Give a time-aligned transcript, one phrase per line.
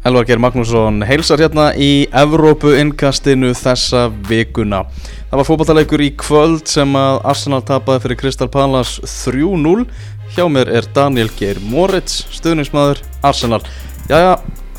[0.00, 4.86] Elvar Geir Magnússon heilsar hérna í Evrópu innkastinu þessa vikuna.
[5.28, 9.84] Það var fókbaltaleikur í kvöld sem að Arsenal tapaði fyrir Crystal Palace 3-0.
[10.32, 13.60] Hjá mér er Daniel Geir Moritz, stuðningsmaður Arsenal.
[14.08, 14.38] Jæja,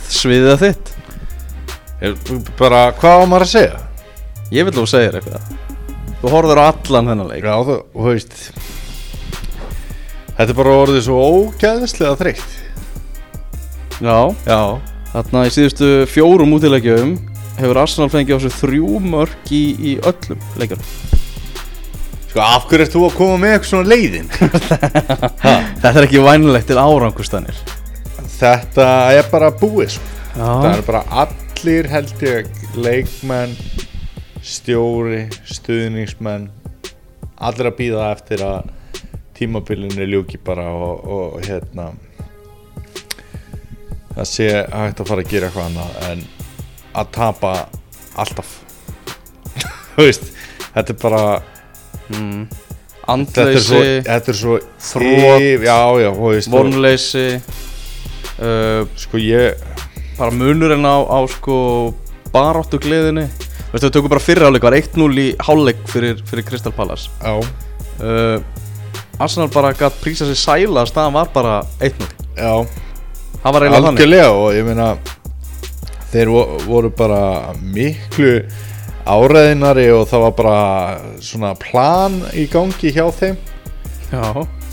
[0.09, 0.93] sviðið það þitt.
[2.57, 3.81] Bara, hvað var maður að segja?
[4.49, 5.43] Ég vil þú segja þér eitthvað.
[6.23, 7.45] Þú horfður á allan þennan leik.
[7.45, 8.39] Já, þú, þú veist
[10.31, 12.49] Þetta er bara orðið svo ógæðislega þreytt
[14.01, 14.17] Já,
[14.49, 14.61] Já
[15.11, 17.17] þarna í síðustu fjórum útilegjum
[17.57, 20.85] hefur Arsenal fengið á sig þrjú mörg í, í öllum leikjum.
[22.31, 24.31] Sko, af hverju ert þú að koma með eitthvað svona leiðin?
[25.81, 27.61] Þetta er ekki vænilegt til árangustanir.
[28.39, 28.87] Þetta
[29.19, 32.47] er bara búið svo Það er bara allir held ég
[32.79, 33.55] leikmenn
[34.41, 36.47] stjóri, stuðningsmenn
[37.41, 38.69] allir að býða eftir að
[39.35, 41.89] tímabilinu ljúki bara og, og hérna
[44.15, 46.25] það sé hægt að fara að gera eitthvað annað en
[47.01, 47.53] að tapa
[48.19, 48.51] alltaf
[49.97, 50.27] veist
[50.73, 51.23] þetta er bara
[52.11, 52.43] mm,
[53.07, 54.57] þetta er svo, andleysi, þetta er svo
[56.35, 57.27] veist og, vonleysi,
[58.39, 59.65] uh, sko ég
[60.19, 61.57] bara munurinn á, á sko
[62.31, 63.25] baráttu gleðinni.
[63.71, 67.11] Veistu, við tökum bara fyrra hálfleik, var 1-0 í hálfleik fyrir, fyrir Crystal Palace.
[67.21, 67.41] já
[68.01, 68.41] Uh,
[69.21, 72.07] Arsenal bara gætt prísa sér sæla að staðan var bara 1-0.
[72.33, 72.65] já
[73.41, 74.89] Það var eiginlega algjörlega og ég meina
[76.11, 77.21] þeir vo- voru bara
[77.61, 78.33] miklu
[79.09, 80.57] áræðinari og það var bara
[81.23, 83.37] svona plan í gangi hjá þeim.
[84.11, 84.21] Já,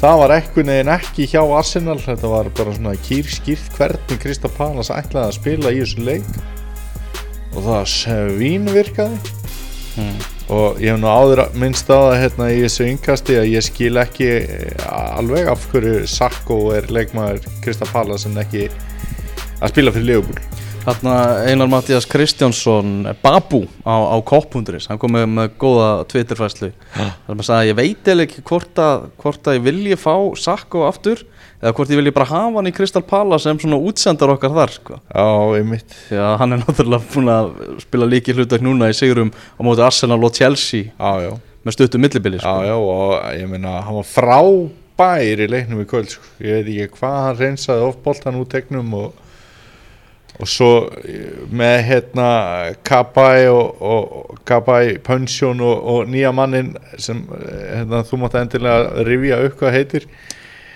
[0.03, 4.91] það var ekkert neginn ekki hjá Arsenal þetta var bara svona kýrskýrt hvernig Krista Palas
[4.93, 6.27] ætlaði að spila í þessu leik.
[7.57, 9.17] Og það svín virkaði.
[9.97, 10.19] Mm.
[10.49, 14.01] Og ég hef nú áður minnst á það hérna í þessu yngkasti að ég skil
[14.01, 18.69] ekki eh, alveg af hverju Sakko er leikmaður Krista Palas en ekki
[19.59, 21.15] að spila fyrir Leopold Þarna
[21.49, 27.43] Einar Mattias Kristjánsson Babu á, á kopp.is hann kom með, með góða Twitterfæslu þar sem
[27.43, 31.25] að sagði ég veit eða ekki hvort að, hvort að ég vilji fá Sakko aftur
[31.59, 34.75] eða hvort ég vilji bara hafa hann í Crystal Palace sem svona útsendar okkar þar
[34.77, 34.99] sko.
[35.11, 35.27] á
[35.59, 37.53] einmitt að hann er náttúrulega búin að
[37.85, 41.33] spila líki hlutak núna í sigurum á móti Arsenal og Chelsea Já, já,
[41.67, 42.59] með stuttu millibili já, sko.
[42.65, 46.29] já og ég meina hann var frábær í leiknum í kvöld sko.
[46.41, 49.01] ég veit ekki hvað hann reynsaði tegnum
[50.39, 50.71] og, svo
[51.03, 52.29] eh, með hérna
[52.87, 59.05] Kabæ og, og Kabæ Pönsjón og, og nýja mannin sem eh, hérna, þú mátt endilega
[59.09, 60.05] rifja upp hvað heitir.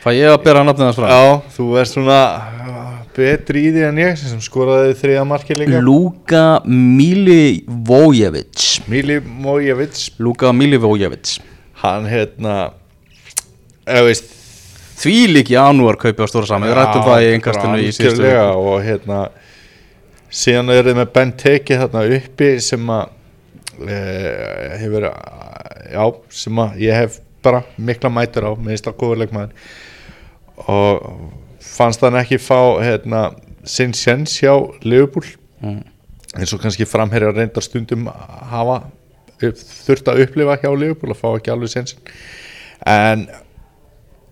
[0.03, 1.11] Fæ ég að bera nafnið hans fram?
[1.15, 1.23] Já,
[1.55, 5.79] þú er svona uh, betri í því en ég sem skoraði þriða marki líka.
[5.85, 8.59] Luka Milivojevic
[8.91, 11.39] Mili Mojevic Luka Milivojevic
[11.85, 12.55] hann hérna
[13.87, 14.27] eða veist
[15.03, 18.77] Því líki anúar kaupi á stóra sami Við rættum það í einnkastinu í síðustu og
[18.85, 19.19] hérna
[20.33, 23.99] síðan er þið með Ben Teki þarna uppi sem að e,
[24.81, 26.05] hefur já,
[26.43, 29.55] sem að ég hef bara mikla mætur á, minnst að góðurleikmaður
[30.73, 31.07] og
[31.63, 33.31] fannst hann ekki fá hérna,
[33.67, 34.55] sinn sjens hjá
[34.85, 35.27] Liverpool.
[35.63, 35.83] Mm.
[36.35, 38.09] eins og kannski framherja reyndar stundum
[38.51, 38.81] hafa
[39.43, 42.01] upp, þurft að upplifa hjá Liverpool að fá ekki alveg sensin
[42.89, 43.27] en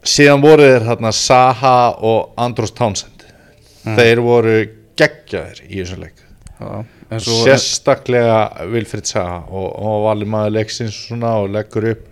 [0.06, 3.24] síðan voru þeir þarna Saha og Andros Townsend.
[3.84, 4.56] Þeir voru
[5.00, 6.26] geggjaðir í þessum leik.
[6.60, 8.40] Og sérstaklega
[8.70, 12.02] Vilfrid Saha og, og valið maður leiksins svona og leggur upp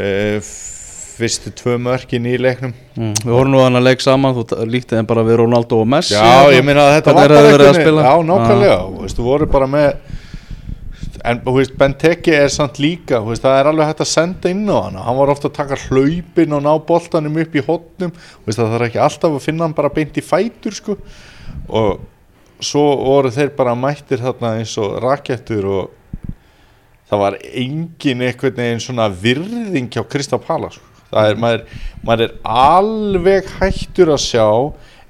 [0.00, 0.48] uh,
[1.16, 2.72] fyrstu tvö mörkin í leiknum.
[2.96, 5.88] Mm, Við vorum nú þannig að leik saman, þú líktið þeim bara við Ronaldo og
[5.92, 8.02] Messi já ég meina að þetta var bara þeir verið að einhvern spila?
[8.02, 8.28] veginn- já.
[8.32, 9.86] nákvæmlega, þú veist, þú voru bara með
[11.26, 14.50] en þú veist, Benteke er samt líka, þú veist, það er alveg hægt að senda
[14.52, 18.12] inn á hana, hann var ofta að taka hlaupin og ná boltanum upp í hotnum
[18.12, 20.98] þú veist, það þarf ekki alltaf að finna hann bara beint í fætur, sko
[21.68, 22.02] og
[22.62, 26.34] svo voru þeir bara mættir þarna eins og rakettur og
[27.06, 30.70] það var engin einhvern veginn svona virðing hjá Krista Pala
[31.10, 31.64] það er, maður,
[32.06, 34.46] maður er alveg hættur að sjá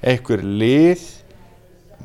[0.05, 1.05] einhver lið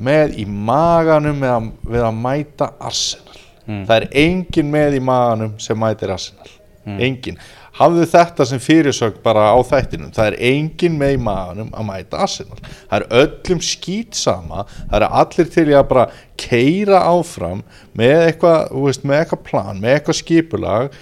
[0.03, 3.39] með í maganum með að, við að mæta Arsenal.
[3.63, 3.83] Mm.
[3.87, 6.49] það er engin með í maganum sem mætir Arsenal.
[6.83, 7.37] Engin,
[7.77, 12.21] hafðu þetta sem fyrirsögn bara á þættinum, það er engin með í maganum að mæta
[12.25, 12.59] Arsenal.
[12.61, 14.67] Það er öllum skýt sama.
[14.91, 16.05] Það er allir til að bara
[16.39, 17.63] keira áfram
[17.97, 21.01] með eitthvað, veist, með eitthvað plan, með eitthvað skipulag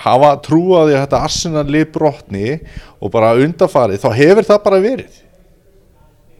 [0.00, 2.52] hafa trúaði að þetta Arsenal lið brotni
[3.00, 5.18] og bara undarfarið, þá hefur það bara verið.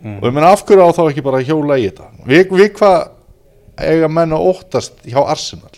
[0.01, 2.07] Og ég meina af hverju á þá ekki bara hjóla í þetta?
[2.29, 3.01] Við, við hvað
[3.81, 5.73] eiga menn að óttast hjá Arsenal?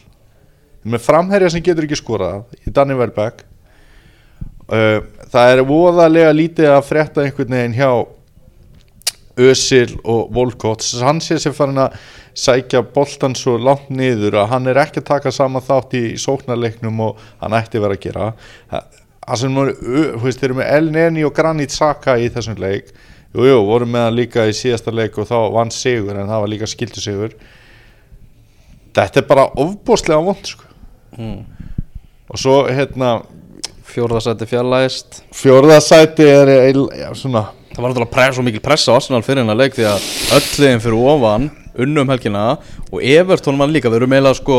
[0.82, 3.46] Með framherja sem getur ekki skorað í Danny Welbeck
[4.72, 7.90] það er voðalega lítið að frétta einhvern veginn hjá
[9.42, 11.94] Özil og Volkot Sanchez er farin að
[12.36, 17.00] sækja boltan svo langt niður að hann er ekki að taka sama þátt í sóknarleiknum
[17.04, 18.28] og hann ætti vera að gera.
[19.22, 22.60] Það sem voru, þú veist, þeir eru með El Neni og Granit Xhaka í þessum
[22.60, 22.92] leik.
[23.32, 26.44] Jú, jú, voru með hann líka í síðasta leik og þá vann sigur en það
[26.44, 27.36] var líka skildu sigur
[28.96, 30.68] þetta er bara ofbóstlega vond sko.
[32.32, 33.20] og svo hérna
[33.92, 37.46] Fjórðasæti fjallæst fjórðasæti er eil- já, svona.
[37.72, 40.06] Það var press, svo mikil press á Arsenal fyrir hennar leik því að
[40.36, 41.50] öll liðin fyrir ofan
[41.80, 42.58] unnum helgina
[42.92, 44.58] og Everton var líka, við erum eiginlega sko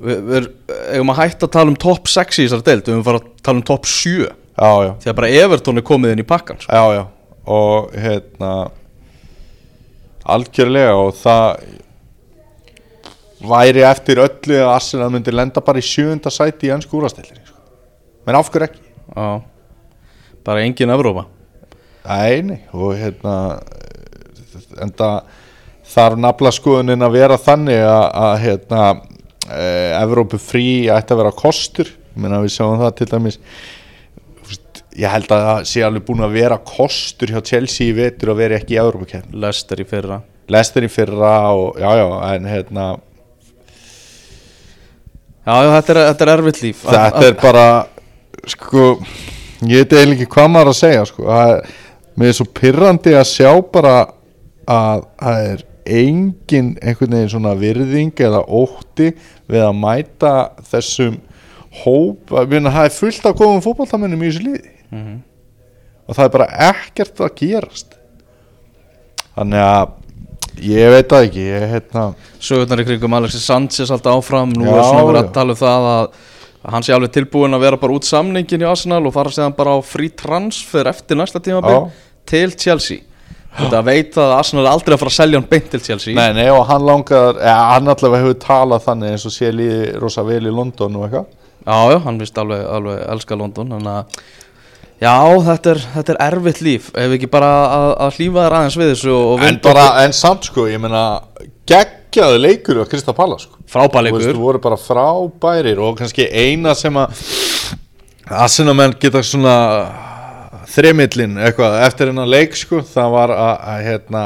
[0.00, 0.46] við, við
[0.94, 3.28] eigum að hætta að tala um top 6 í þessari deild, við erum fara að
[3.44, 6.60] tala um top 7 já, já, því að bara Everton er komið inn í pakkan
[6.64, 6.72] sko.
[6.72, 7.04] já, já.
[7.44, 8.52] Og hérna
[10.24, 11.64] algjörlega og það
[13.44, 17.43] væri eftir öllu að Arsenal myndi lenda bara í sjöunda sæti í ennsku úrastellir sko.
[18.24, 18.82] Menn af hverju ekki?
[19.14, 19.28] Já,
[20.46, 21.26] bara engin Evrópa.
[22.04, 23.36] Nei, nei, og hérna
[24.82, 25.16] en það
[25.94, 28.82] þarf nafla skoðunin að vera þannig að, að hérna
[29.48, 29.64] e,
[30.00, 31.90] Evrópu frí ætti að vera kostur.
[32.14, 33.40] Ég meina við sjáum það til dæmis
[34.94, 38.40] ég held að það sé alveg búin að vera kostur hjá Chelsea í vetur að
[38.44, 40.20] vera ekki í Evrópu kemni Leicester í fyrra.
[40.50, 42.84] Leicester í fyrra og já já en hérna
[45.44, 46.84] já, þetta er, þetta er erfitt líf.
[46.86, 47.66] þetta er bara
[48.50, 48.86] sko
[49.64, 51.28] ég veit eiginlega ekki hvað maður að segja sko.
[51.30, 51.62] Er,
[52.18, 53.94] mér er svo pyrrandi að sjá bara
[54.70, 55.64] að það er
[55.94, 59.10] engin einhvern veginn svona virðing eða ótti
[59.50, 60.34] við að mæta
[60.70, 61.18] þessum
[61.82, 62.32] hóp.
[62.32, 64.70] Að minna, það er fullt af góðum fótballtamennum í þessu liði.
[64.94, 65.20] Mhm.
[66.04, 67.94] og það er bara ekkert að gerast.
[69.34, 69.94] Þannig að
[70.62, 72.04] ég veit það ekki ég hérna
[72.38, 75.58] Sögurnar í kringum Alexis Sanchez alltaf áfram Nú Já, er svona verið að tala um
[75.58, 76.20] það að að
[76.72, 79.74] hann sé alveg tilbúin að vera bara út samningin í Arsenal og fara séðan bara
[79.76, 81.82] á frí transfer eftir næsta tímabil Já.
[82.30, 83.02] til Chelsea
[83.54, 86.32] Þetta veit að Arsenal er aldrei að fara að selja hann beint til Chelsea Nei,
[86.34, 90.24] nei, og hann langar, eða, hann allavega hefur talað þannig eins og sé líði rosa
[90.26, 91.28] vel í London og eitthvað.
[91.64, 94.24] Já, já, hann vist alveg, alveg elska London Þannig að
[95.04, 95.14] Já,
[95.46, 98.90] þetta er, þetta er erfitt líf Ef ekki bara að, að hlífa þér aðeins við
[98.92, 101.04] þessu og En vinda bara, en samt sko, ég meina,
[102.14, 103.58] geggjaði leikur á Krista Palla sko.
[103.58, 107.24] Þú veist, frábæleikur þú voru bara frábærir og kannski eina sem að
[108.24, 109.54] Arsenamenn geta svona
[110.70, 114.22] þremillin eitthvað eftir hennar leik sko, það var að, að hérna,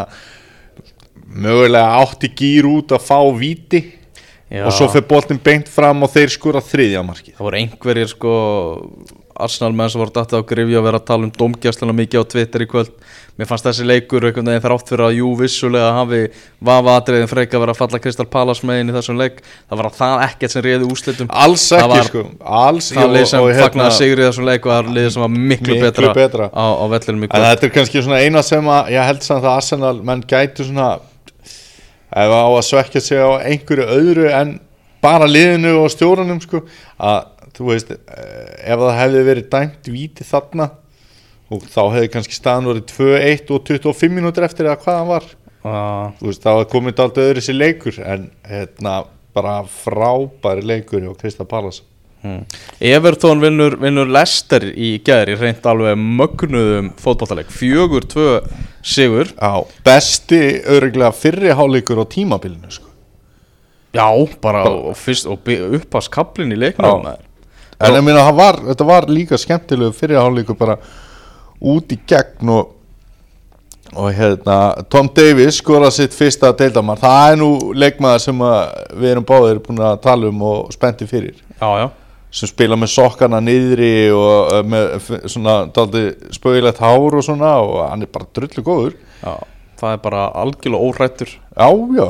[1.28, 3.82] mögulega átti gýr út að fá víti
[4.48, 4.62] Já.
[4.64, 7.34] og svo fyrir boltin beint fram og þeir skora þriðja markið.
[7.36, 8.34] Það voru einhverjir sko
[9.38, 12.30] Arsenal menn sem voru dættið á grifju að vera að tala um domgjastluna mikið á
[12.32, 12.90] Twitter í kvöld.
[13.38, 16.20] Mér fannst þessi leikur einhvern veginn þrátt fyrir að jú vissulega hafi
[16.66, 19.36] vafa atriðin freka að vera að falla Kristal Palace megin í þessum leik
[19.70, 22.24] Það var það ekkert sem reyði úslitum Alls Það ekki var- sko,
[22.64, 25.76] alls Það lið sem hérna- fagnaði sigri í þessum leik var lið sem var miklu,
[25.76, 26.50] Miklu betra, betra.
[26.50, 29.22] á, á vellinum í En kvöld þetta er kannski svona eina sem að ég held
[29.22, 30.90] samt að Arsenal menn gætu svona
[32.10, 34.56] ef á að svekja sig á einhverju öðru en
[35.00, 36.64] bara liðinu og stjórnum sko
[36.98, 37.26] að
[37.58, 40.70] þú veist eh, ef það hefði verið dæmt víti þarna
[41.48, 45.28] og þá hefði kannski staðan verið 2-1 og 25 mínútur eftir eða hvað hann var.
[45.66, 48.96] Ah, þú veist þá hefði komið aldrei öðru sér leikur en hérna
[49.36, 51.82] bara frábæri leikur og Krista Pallas
[52.22, 52.44] hmm.
[52.80, 58.40] Everton vinnur, vinnur Leicester í gæri reynd alveg mögnuðum fótballtaleik Fjögur, tvö
[58.82, 59.32] sigur.
[59.34, 62.86] Já, besti öruglega fyrri hálíkur á tímabilinu sko.
[63.96, 64.08] Já,
[64.42, 67.06] bara og, fyrst, og by- uppast kaplinn í leiknum.
[67.78, 70.74] En ég meina, var, þetta var líka skemmtilegu fyrirháleiku bara
[71.58, 72.72] út í gegn og,
[73.94, 74.56] og hérna,
[74.90, 78.42] Tom Davis skora sitt fyrsta deildamar, það er nú leikmaður sem
[78.98, 81.38] við erum báðir búin að tala um og spennti fyrir.
[81.60, 81.86] Já, já.
[82.34, 85.60] Sem spila með sokkana niðri og uh, með svona
[86.34, 88.98] spauðilegt hár og svona og hann er bara drullu góður.
[89.22, 89.38] Já,
[89.80, 92.08] það er bara algjörlega órættur Já, já,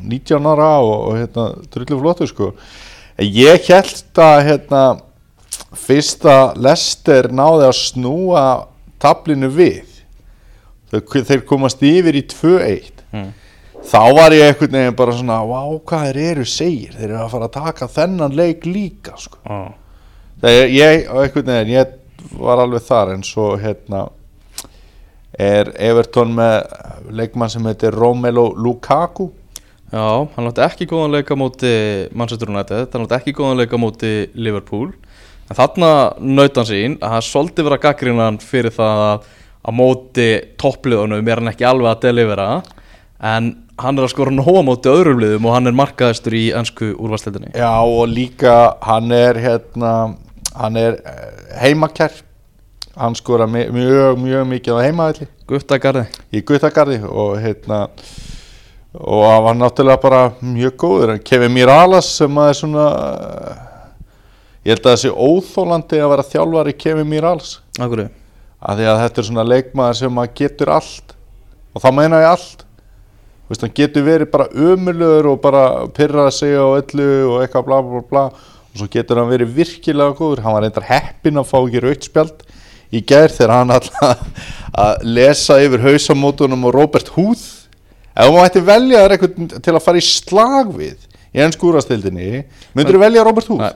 [0.00, 2.50] 19 ára og, og hérna, drullu flottur sko.
[3.20, 4.82] Ég held að hérna,
[5.76, 8.44] fyrsta Lester náði að snúa
[9.02, 9.86] tablinu við.
[10.90, 13.32] Þeir, komast yfir í 2-1 Mm.
[13.82, 17.30] þá var ég einhvern veginn bara svona Vá, hvað þeir eru segir, þeir eru að
[17.32, 19.38] fara að taka þennan leik líka sko.
[19.46, 19.72] Já,
[20.40, 21.96] Þegar ég, einhvern veginn, ég
[22.38, 24.04] var alveg þar en svo hérna
[25.40, 29.30] er Everton með leikmann sem heitir Romelu Lukaku.
[29.90, 31.70] Já, hann átti ekki góðan leika móti
[32.14, 34.92] Manchester United, hann átti ekki góðan leika móti Liverpool
[35.50, 35.90] en þarna
[36.22, 39.28] naut hann sín að hann soldi vera gaggrínan fyrir það að
[39.60, 40.28] á móti
[40.62, 42.46] toppliðunum er hann ekki alveg að delivera.
[43.20, 46.94] En hann er að skora nóga móti öðrum liðum og hann er markaðistur í ennsku
[46.96, 48.54] úrvarsleitinni Já og líka
[48.84, 49.92] hann er hérna
[50.56, 51.28] hann er eh,
[51.60, 52.12] heimakær
[53.00, 55.28] hann skora mi- mjög mjög mikið á heimavelli.
[55.48, 56.06] Guttagarði.
[56.32, 57.82] Í Guttagarði og hérna
[58.96, 61.12] og hann var náttúrulega bara mjög góður.
[61.24, 62.86] Kevin Miralas sem að er svona
[64.70, 68.06] ég held að það sé óþólandi að vera þjálfari Kevin Miralas Akkur
[68.60, 71.14] af því að þetta er svona leikmaður sem að getur allt.
[71.72, 72.64] Og þá meina ég allt.
[72.64, 75.62] Þú veist, hann getur verið bara ömulögur og bara
[75.96, 78.24] pyrraði sig á öllu og eitthvað bla bla bla.
[78.70, 80.44] Og svo getur hann verið virkilega góður.
[80.44, 82.44] Hann var reyndar heppinn að fá ekki rautspjald
[82.90, 84.46] í gær þegar hann alltaf
[84.84, 87.46] að lesa yfir hausamótunum og Robert Huth.
[88.10, 92.42] Ef maður ætti velja þér eitthvað til að fara í slag við í ennskúrastildinni
[92.74, 93.62] myndur þú velja Robert Huth?
[93.62, 93.72] Nei.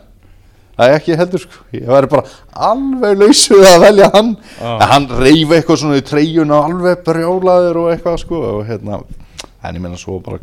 [0.75, 2.25] Það er ekki heldur sko, ég væri bara
[2.71, 4.79] alveg lausuð að velja hann Ah.
[4.83, 9.03] en hann reyf eitthvað svona í treyjuna alveg brjálaður og eitthvað sko og hérna,
[9.63, 10.39] en ég meina svo bara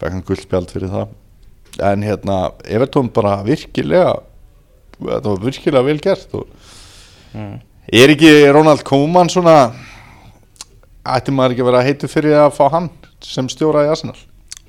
[0.00, 1.08] fekk hann guldspjald fyrir það
[1.92, 4.18] en hérna, Evertón bara virkilega
[5.00, 6.46] þetta var virkilega vel gert og
[7.34, 7.60] Mm.
[7.92, 9.72] er ekki Ronald Koeman svona
[11.06, 12.88] ætti maður ekki að vera heitu fyrir að fá hann
[13.20, 14.16] sem stjóra í Arsenal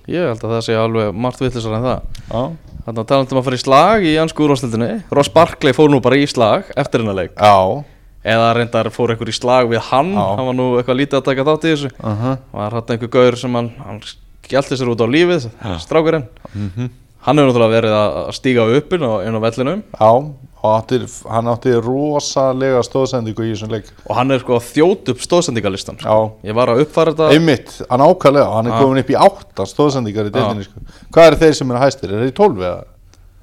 [0.08, 2.52] Ég held að það sé alveg margt vittlisar en það.
[2.88, 6.16] Þannig að talandum að fara í slag í ansku úrvastildinni Ross Barkley fór nú bara
[6.16, 7.34] í slag eftir hennar leik.
[7.36, 7.84] Já.
[8.28, 10.14] Eða reyndar fór einhver í slag við hann.
[10.16, 10.24] Já.
[10.40, 11.92] Hann var nú eitthvað lítið að taka þátt í þessu.
[12.00, 12.38] Uh -huh.
[12.54, 14.00] Var hann einhver gaur sem hann, hann
[14.48, 15.50] skellti sér út á lífið
[15.84, 16.28] Strákurinn.
[16.54, 16.90] Mhm.
[17.28, 19.84] Hann hefur náttúrulega verið að stíga upp inn á, inn á vellinum.
[20.00, 20.98] Já, og átti,
[21.30, 26.00] hann átti rosalega stóðsendingu í þessum leik Og hann er sko að þjóta upp stóðsendingalistan
[26.02, 26.18] sko.
[26.44, 28.80] Ég var að uppfæra þetta einmitt, hann ákvæðlega hann er Já.
[28.82, 30.82] komin upp í átta stóðsendingar í deildinni sko.
[31.14, 32.12] Hvað eru þeir sem eru hæstir?
[32.14, 32.84] Er þeir í 12 eða?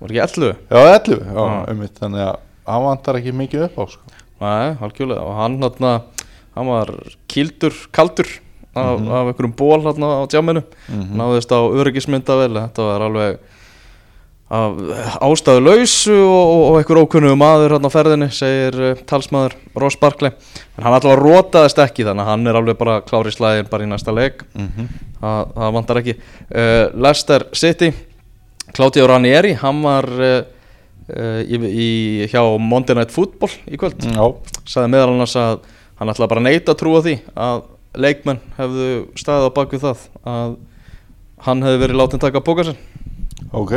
[0.01, 0.57] Var ekki 11?
[0.71, 1.65] Já, 11, já, Já.
[1.71, 4.03] einmitt Þannig að hann vantar ekki mikið upp á sko.
[4.41, 5.93] Nei, halkjúlega Og hann þarna
[6.55, 6.91] Hann var
[7.29, 8.29] kildur, kaldur
[8.75, 9.07] Af, Mhm.
[9.15, 10.65] af einhverjum ból þarna á tjáminu
[11.15, 13.39] náðist á öryggismyndavel þetta var alveg
[15.25, 20.35] ástæðu lausu og, og, einhver ókunnugu maður hann á ferðinni segir uh, talsmaður Ross Barkley.
[20.77, 23.91] En hann allavega rótaðist ekki þannig að hann er alveg bara klári slæðin bara í
[23.91, 24.45] næsta leik.
[24.55, 24.91] Mhm.
[25.21, 26.17] það, það vantar ekki.
[26.49, 27.93] Uh, Leicester City
[28.75, 30.43] Claudio Ranieri hann var uh,
[31.45, 31.89] í, í,
[32.33, 34.03] hjá Monday Night Football í kvöld.
[34.05, 34.27] Já,
[34.65, 35.65] sagði meðal annars að
[36.01, 40.57] hann ætlaði bara að að trúa því að leikmenn hefðu staðið á baku það að
[41.47, 42.79] hann hefði verið látið taka pókasinn
[43.55, 43.75] ok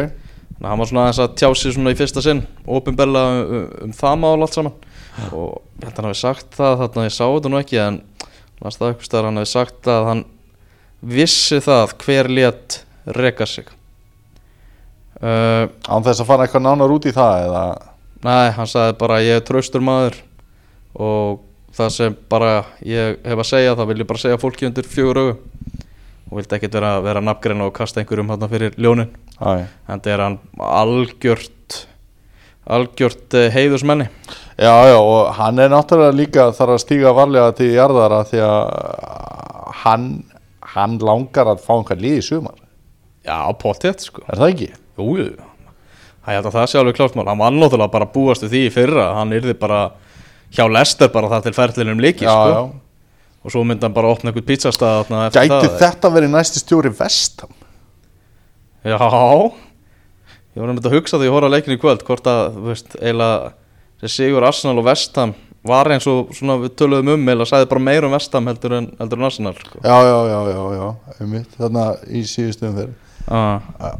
[0.57, 3.51] þannig að hann var svona aðeins að tjá sig svona í fyrsta sinn ofinberlega um,
[3.57, 4.77] um, um það mál allt saman.
[5.29, 7.99] Og ég held að hann hafi sagt það þarna ég sá þetta nú ekki en
[8.57, 10.23] næst það eitthvað staðar hann hafi sagt að hann
[11.17, 12.79] vissi það hver létt
[13.17, 13.69] reka sig.
[15.17, 17.61] Uh, Án þess að fara eitthvað nánar út í það eða?
[18.25, 20.17] Nei, hann sagði bara ég er traustur maður.
[20.97, 21.43] Og
[21.77, 22.51] það sem bara
[22.85, 25.37] ég hef að segja það vil ég bara segja fólki undir fjögur augu
[26.27, 29.13] og vildi ekkert vera, vera nafngrein og kasta einhverjum hann fyrir ljónin.
[29.37, 29.67] Æ.
[29.87, 31.83] en það er hann algjört
[32.67, 34.07] algjört uh, heiðusmenni
[34.57, 38.63] Já, já, og hann er náttúrulega líka þarf að stíga varlega til jarðara því að
[39.83, 40.07] hann,
[40.73, 42.55] hann langar að fá einhver lið í sumar.
[43.21, 44.23] Já, pottet sko.
[44.25, 44.69] Er það ekki?
[44.97, 45.27] Jú,
[46.25, 47.27] það það sé alveg klárt mál.
[47.29, 49.83] Hann var náttúrulega bara búast við því í fyrra hann yrði bara
[50.57, 52.65] hjá Lester bara það til ferðlinum líki Já, sko.
[53.47, 57.53] Og svo myndi hann bara opna einhvern pizzastað Gæti þetta verið næsti stjóri vestam?
[58.83, 58.99] Já
[60.57, 64.07] Ég var einmitt að hugsa því að horfa leikinu í kvöld hvort að, veist, eiginlega
[64.09, 65.35] Sigur Arsenal og Vestham
[65.67, 68.87] var eins og svona við töluðum um eiginlega sagði bara meira um Vestham heldur en,
[68.97, 69.81] heldur en Arsenal sko.
[69.83, 70.87] Já, já, já, já, já,
[71.21, 72.95] einmitt, þarna í síðustum fyrir
[73.29, 73.99] ah.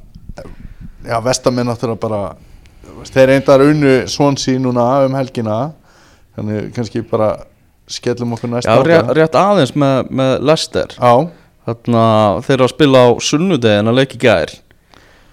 [1.06, 5.60] Já, vestam er náttúrulega bara þeir reyndar unnu svonsi núna um helgina
[6.40, 7.36] þannig kannski bara
[7.88, 10.96] skellum okkur næst Já, rétt, rétt aðeins með, með Leicester.
[10.98, 11.14] Já,
[11.68, 12.04] Þarna
[12.46, 14.54] þeir eru að spila á sunnudegin að leiki gær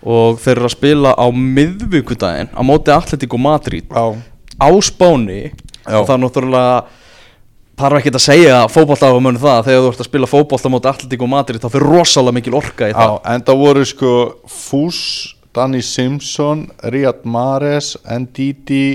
[0.04, 3.86] og þeir eru að spila á miðvíkudaginn á móti Atletico Madrid.
[3.86, 4.18] Já,
[4.58, 6.00] á Spáni Já.
[6.00, 6.74] og það er náttúrulega
[7.78, 9.56] þarf ekki að segja fótballtafamönu það.
[9.60, 12.90] Að þegar þú ert að spila fótballta móti Atletico Madrid þá fyrir rosalega mikil orka
[12.90, 13.16] í já, það.
[13.32, 14.12] en það voru sko
[14.50, 15.00] Fús,
[15.54, 18.86] Danny Simpson Riyad Mahrez, Ndidi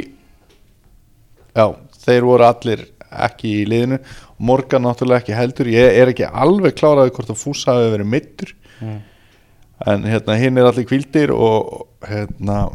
[1.55, 1.65] Já,
[2.03, 2.85] þeir voru allir
[3.27, 3.99] ekki í liðinu.
[4.39, 5.69] Morgan náttúrulega ekki heldur.
[5.73, 8.53] Ég er ekki alveg kláraði hvort að Fús hafi verið mittur
[9.87, 12.69] en hérna hinn er allir kvildir og hérna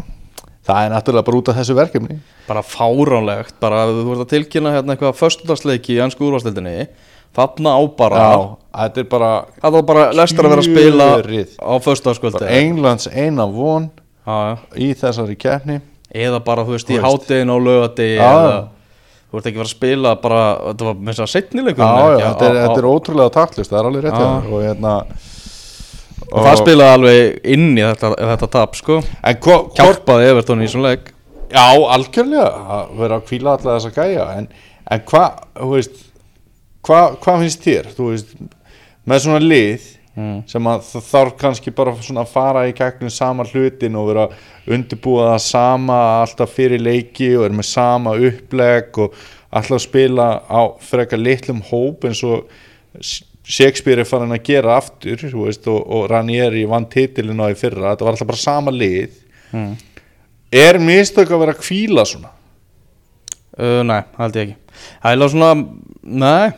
[0.65, 2.19] það er náttúrulega bara út af þessu verkefni.
[2.49, 6.87] Bara fáránlegt, bara þú ert að tilkynna hérna eitthvað föstudagsleiki í ansku úrvastildinni
[7.35, 8.39] þarna á bara Já,
[8.79, 11.57] þetta er bara það var bara lestar að vera að spila Kjörið.
[11.61, 13.91] á föstudagskvöldi Englands eina von
[14.25, 14.55] Já, já.
[14.81, 15.81] í þessari keppni.
[16.15, 18.55] Eða bara þú veist í háttegin og lögadegi eða.
[19.35, 21.31] Þú ert ekki fara að spila bara, þetta var með þess að
[22.21, 24.29] já, þetta er, þetta er ótrúlega taktlust, það er alveg rétt Já.
[24.47, 24.93] og hérna
[26.31, 29.01] og það spilaði alveg inn í þetta, þetta tap sko.
[29.75, 31.11] Hjálpaði Evertón í svona leik.
[31.55, 32.47] Já, algjörlega
[32.79, 34.49] að vera að kvíla alla þessa gæja en,
[34.95, 36.01] en hvað, þú veist
[36.87, 37.91] hvað hva finnst þér?
[37.95, 38.33] Þú veist,
[39.11, 40.45] með svona lið Mm.
[40.47, 44.27] sem að það þarf kannski bara svona að fara í gegnum sama hlutin og vera
[44.71, 49.17] undirbúa það sama alltaf fyrir leiki og er með sama uppleg og
[49.51, 52.47] alltaf spila á frekar litlum hóp eins og
[53.45, 57.91] Shakespeare er farin að gera aftur veist, og, og Ranieri vann titilin á í fyrra,
[57.91, 59.19] þetta var alltaf bara sama lið.
[59.51, 59.75] Mm.
[60.55, 62.31] er mistök að vera að kvíla svona?
[63.59, 64.79] Uh, nei, held ég ekki.
[65.03, 65.51] Það er alveg svona,
[66.23, 66.53] nei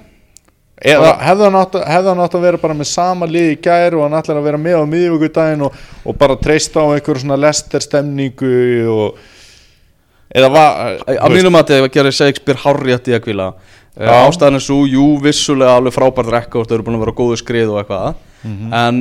[0.84, 4.36] eða hefði hann, átt, að- vera bara með sama lið í gær og hann ætlar
[4.42, 5.72] að vera með á miðvíkudaginn og,
[6.04, 9.16] og bara treysta á einhver svona lester stemningu og
[10.36, 13.48] eða var Að mínum að þetta gerir Shakespeare hárrétt í að kvíla
[13.96, 14.10] Já.
[14.10, 17.14] uh, Ástæðan er svo, jú, vissulega alveg frábært rekka og þau eru búin að vera
[17.16, 18.14] á góðu skrið og eitthvað
[18.46, 18.72] Mhm.
[18.74, 18.98] En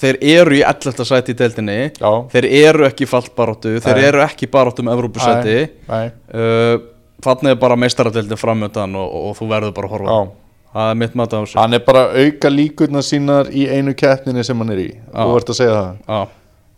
[0.00, 1.04] þeir eru í 11.
[1.06, 2.10] sæti í deildinni Já.
[2.34, 4.04] Þeir eru ekki fallbaróttu Þeir Nei.
[4.10, 5.54] eru ekki baróttu um Evrópusæti
[5.88, 6.76] uh,
[7.22, 10.28] Þannig er bara meistaradeildin framöndan og, og þú verður bara að horfa já.
[10.70, 11.58] Það er mitt mat á þessu.
[11.58, 14.90] Hann er bara að auka líkurnar sínar í einu keppninni sem hann er í.
[15.10, 15.96] Þú ert að segja það?
[16.06, 16.20] Já.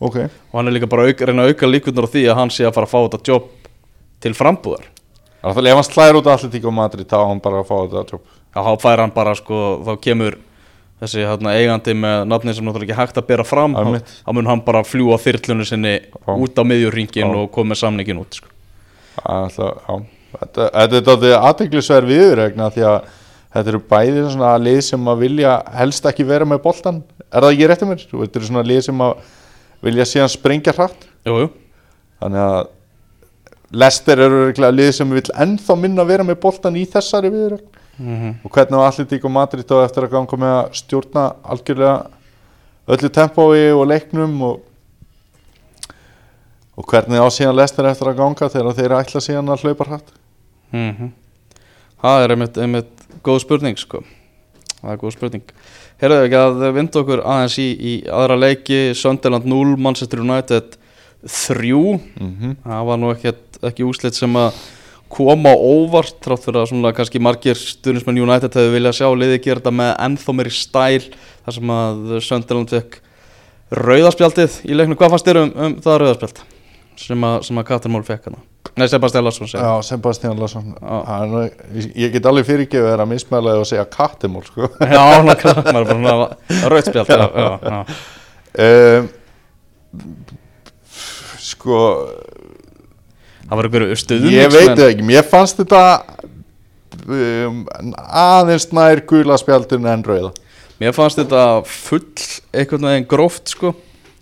[0.09, 2.55] ok, Og hann er líka bara að reyna að auka líkurnar á því að hann
[2.55, 3.51] sé að fara að fá þetta jobb
[4.25, 4.87] til frambúðar.
[5.43, 8.41] Ef hann slæðir út allir og Madrid þá á hann bara að fá þetta jobb
[8.53, 10.37] Já, þá fær hann bara sko, þá kemur
[11.03, 14.63] þessi hérna, eigandi með nafni sem náttúrulega ekki hægt að bera fram þá, mun hann
[14.67, 16.35] bara fljúa þyrlunni sinni Já.
[16.37, 18.53] út á miðjurringin og koma samningin út sko.
[19.17, 19.97] Já,
[20.37, 23.11] þetta, þetta er aðteglisverð viðregna því að
[23.53, 27.55] þetta eru bæði svona lið sem að vilja helst ekki vera með boltan er það
[27.55, 28.05] ekki rétt um mér?
[28.11, 29.27] Þetta eru svona lið sem að
[29.83, 31.07] vilja síðan sprengja hratt.
[31.27, 31.51] Jú, jú,
[32.23, 32.63] þannig að
[33.73, 38.51] Lester eru lið sem vil ennþá minna vera með boltan í þessari viðregn mm og
[38.53, 41.97] hvernig á Atletík og Madrid á eftir að ganga með að stjórna algjörlega
[42.93, 44.61] öllu tempói og leiknum og
[46.77, 50.15] og hvernig á síðan Lester eftir að ganga þegar þeir ætla síðan að hlaupa hratt?
[50.73, 51.13] Mm
[52.03, 54.03] það er einmitt, einmitt góð spurning sko.
[54.81, 55.57] það er góð spurning
[56.03, 60.79] Herðu ekki að vinda okkur aðeins í, í aðra leiki Sunderland 0, Manchester United
[61.23, 62.57] 3 mm -hmm.
[62.65, 64.53] það var nú ekki, ekki úslit sem að
[65.13, 69.61] koma óvart trátt fyrir að svona kannski margir stuðnismenn United hefur viljað sjá liðið gera
[69.61, 71.05] þetta með ennþá meiri stæl
[71.45, 73.01] þar sem að Sönderland fekk
[73.73, 76.43] rauðaspjaldið í leiknum, hvað fannst þér um, um það rauðaspjald
[77.01, 78.41] sem að, sem að Katrin Mól fekk hana.
[78.79, 80.71] Nei, Sebastian Larsson segja Já, Sebastian Larsson.
[80.81, 81.33] Hann
[81.77, 84.69] ég- ég get alveg fyrirgefið að mismælaði og segja kattimól sko.
[84.81, 87.27] Já, maður er bara
[87.67, 87.81] já.
[88.63, 89.11] um,
[91.43, 91.81] sko
[93.43, 94.39] Það var einhverju stuðningsmenn.
[94.39, 95.83] ég veit það ekki, mér fannst þetta
[97.13, 97.59] um,
[98.23, 100.31] aðeins nær gula spjaldin en rauða.
[100.81, 102.07] Mér fannst þetta full
[102.57, 103.75] einhvern veginn gróft sko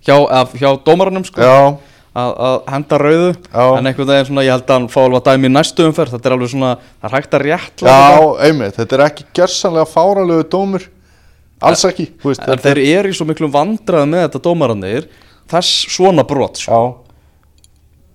[0.03, 0.17] hjá,
[0.59, 1.39] hjá dómaranum sko.
[1.45, 1.79] Já,
[2.17, 3.33] að, henda rauðu.
[3.53, 3.65] Já.
[3.79, 6.31] en einhvern veginn svona, ég held að hann fá alveg að dæmi næstu umferð, þetta
[6.31, 7.99] er alveg svona það er hægt að rétt já,
[8.47, 8.79] einmitt.
[8.79, 10.87] Þetta er ekki gersanlega fáralegu dómur.
[11.61, 15.11] Alls ekki þú veist, en þeir eru í svo miklu vandrað með þetta dómaranir
[15.51, 16.81] þess svona brot sko.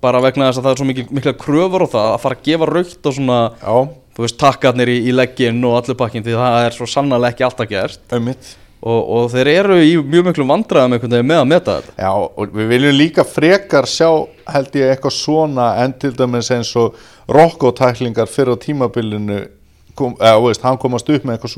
[0.04, 2.50] Bara vegna þess að það er svo mikil, mikla kröfur á það að fara að
[2.50, 3.76] gefa raukt og svona já,
[4.18, 7.48] þú veist, takkarnir í, í leggin og allir pakkin því það er svo sannlega ekki
[7.48, 8.02] alltaf gert.
[8.14, 8.56] Einmitt
[8.86, 10.96] og, og þeir eru í mjög miklu vandraðum
[11.26, 11.94] með að meta þetta.
[11.98, 14.10] Já, og við viljum líka frekar sjá
[14.54, 17.00] held ég eitthvað svona en til dæmis eins og
[17.34, 19.40] rokkotæklingar fyrir á tímabilinu
[19.98, 21.56] kom, eða, veist, hann komast upp með eitthvað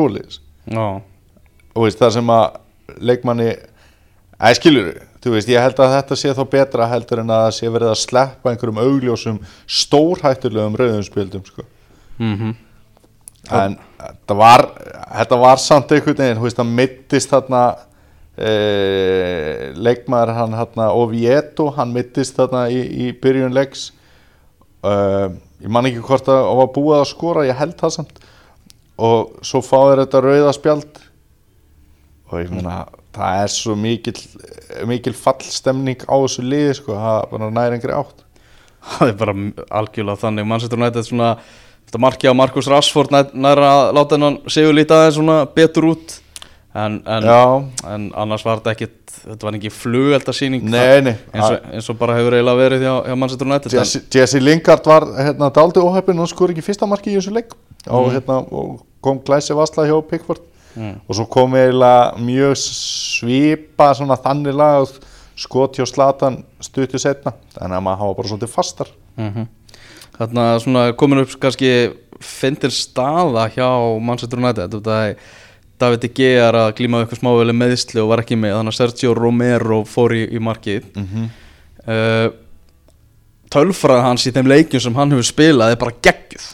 [1.84, 2.46] veist, það sem að
[3.10, 3.50] leikmanni
[4.38, 7.58] eða skilur, þú veist, ég held að þetta sé þá betra heldur en að það
[7.58, 9.42] sé verið að sleppa einhverjum augljósum
[9.82, 11.68] stórhættulegum rauðum spjöldum sko.
[12.22, 12.56] mhm
[13.53, 14.65] en þetta var
[15.12, 17.63] þetta var samt einhvern veginn, þú veist, það mittist þarna
[18.38, 18.51] e,
[19.77, 23.89] leikmaður hann hérna Oviedo, hann mittist þarna í, í byrjun leiks.
[24.83, 24.93] E,
[25.63, 28.23] ég man ekki hvort að það var búið að skora, ég held það samt.
[28.97, 31.03] Og svo fáður þetta rauða spjald.
[32.27, 32.81] Og ég meina
[33.15, 34.17] það er svo mikil
[34.86, 38.25] mikil fallstemning á þessu liði sko, það er bara nær engri átt.
[38.88, 39.33] Það er bara
[39.79, 40.47] algjörlega þannig.
[40.47, 41.31] Manchester United svona
[41.88, 45.89] þetta marki á Markus Rashford nær, nær að láta hennan segjur lítið aðeins svona betur
[45.93, 46.17] út.
[46.78, 47.28] En, en,
[47.89, 48.97] en annars var þetta ekkit
[49.28, 53.47] þetta var ekki nei eins og, eins og bara hefur eiginlega verið hjá, hjá Manchester
[53.47, 57.17] United en- Jesse, Jesse Lingard var hérna daldi óheppin og skor ekki fyrsta marki í
[57.17, 57.56] þessu leik.
[57.88, 60.43] Og, hérna, og kom glæsi vasla hjá Pickford.
[60.78, 61.00] Mm.
[61.10, 64.91] og svo kom eiginlega mjög svipa svona þannig lag
[65.38, 68.91] skot hjá Slatan stuttu setna þannig að maður hafa bara svolítið fastar.
[69.17, 69.47] Mhm.
[70.17, 71.71] Þarna svona komin upp kannski
[72.23, 73.69] fyndin staða hjá
[74.01, 74.77] Manchester United.
[75.77, 78.80] David De Gea er að glíma eitthvað smável meðsli og var ekki með þannig að
[78.80, 80.88] Sergio Romero fór í, í markið.
[80.97, 81.27] Mm -hmm.
[81.86, 82.30] uh,
[83.53, 86.47] tölfræð hans í þeim leikjum sem hann hefur spilað er bara geggjuð.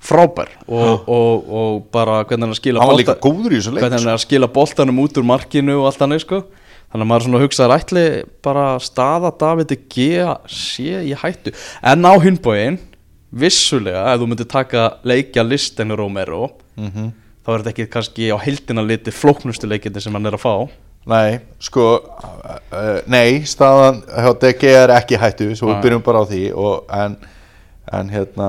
[0.00, 0.48] Frábær.
[0.66, 5.26] Og, og, og bara hvernig hann er að skila hann hann skila boltanum út úr
[5.28, 6.42] markinu og allt annað sko
[6.90, 8.04] þannig að maður svona hugsaður ætli
[8.42, 10.06] bara staða Davide G
[10.50, 11.52] sé í hættu?
[11.82, 12.78] En á hinbóin
[13.30, 17.10] vissulega ef þú myndir taka leikja listinu Romero Mhm.
[17.44, 20.68] þá er þetta ekki kannski á heildina liti flóknustu leikindi sem hann er að fá.
[21.06, 26.24] Nei, sko uh, Nei, staðan hjá DG er ekki hættu Svo við byrjum bara á
[26.28, 27.16] því og, en,
[27.92, 28.48] en hérna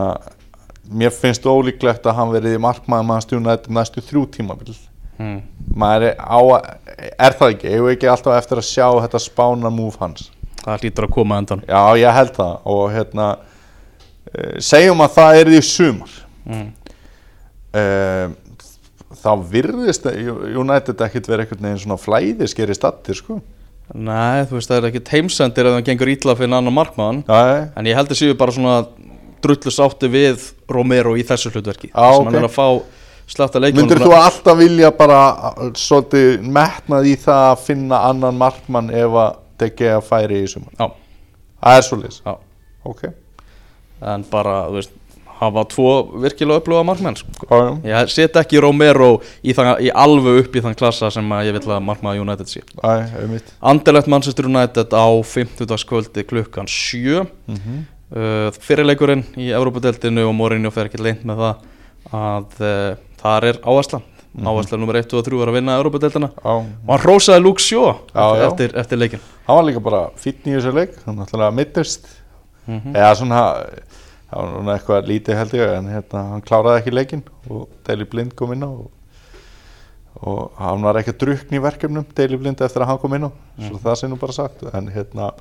[0.91, 4.75] Mér finnst ólíklegt að hann verið í markmaður maður stjúna þetta næstu þrjú tímabil
[5.21, 5.39] hmm.
[5.77, 6.39] Maður er á
[7.21, 7.71] Er það ekki?
[7.71, 10.27] Ég ekki alltaf eftir að sjá þetta spána move hans
[10.62, 15.39] það hlýtur að koma endan Já, ég held það og hérna uh, segjum að það
[15.39, 16.67] er því sumar mm.
[19.21, 23.39] þá virðist United ekkit verið einhvern veginn svona flæðiskeri stattir sko
[23.91, 27.71] Nei, þú veist það er ekki heimsendir ef það gengur ítla fyrir annan markmann Já,
[27.75, 28.75] en ég held að séu bara svona
[29.41, 32.29] drullu sátti við Romero í þessu hlutverki Já, sem ok.
[32.29, 32.67] hann er að fá
[33.32, 35.20] slatta leikmann Myndir þú alltaf vilja bara
[35.52, 40.48] uh, svolítið metnað í það að finna annan markmann ef að DG að færi í
[40.52, 40.74] sumar?
[40.80, 40.89] Já,
[41.62, 42.34] Það er svolítið, já
[42.91, 43.06] ok.
[44.12, 44.98] en bara, þú veist,
[45.41, 45.91] hafa tvo
[46.22, 47.46] virkilega upplöfa markmenn sko.
[47.50, 47.62] Já.
[47.91, 51.63] ég set ekki Romero í, þann, í alveg upp í þann klassa sem ég vil
[51.65, 53.54] að markmaður United sé einmitt.
[53.62, 55.65] Anderlegt Manchester United á 50.
[55.89, 57.82] kvöldi klukkan 7 Mm
[58.15, 61.67] uh, fyrirleikurinn í Európa-deltinu og Mourinho fer ekki leint með það
[62.17, 64.47] að uh, þar er áherslan Mhm.
[64.47, 67.97] áherslan nummer 1 og 3 er að vinna Európa-deltina Já, og hann rósaði Luke Shaw
[68.15, 72.07] Já, eftir, eftir leikin hann var líka bara fýtn í þessu leik, hann náttúrulega mittist.
[72.67, 73.41] mm Eða svona,
[74.31, 78.05] það var svona eitthvað lítið held ég, en hérna, hann kláraði ekki leikinn og Deli
[78.07, 78.88] Blind kom inn á og,
[80.23, 83.27] og hann var ekki að drukna í verkefnum, Deli Blind, eftir að hann kom inn
[83.27, 83.31] á,
[83.67, 85.34] svo það sé nú bara sagt, en hérna,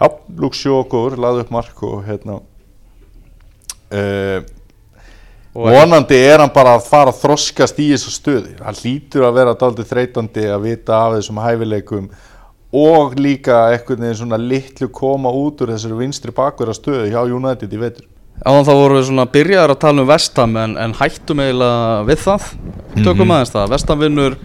[0.00, 2.40] já, Luke Shaw góður, laði upp mark og hérna,
[3.92, 4.65] uh, og
[5.56, 9.54] vonandi er hann bara að fara að þroskast í þessu stöði, hann hlýtur að vera
[9.58, 12.08] daldið þreytandi að vita af þessum hæfileikum
[12.76, 17.72] og líka einhvern veginn svona litlu koma út úr þessari vinstri bakverða stöðu hjá United
[17.72, 18.08] í vetur.
[18.44, 22.18] Áðan þá voru við svona byrjaðar að tala um Vestham en, en hættum eiginlega við
[22.26, 22.50] það.
[22.98, 23.30] Tökum Mhm.
[23.38, 24.36] aðeins það, Vestham vinnur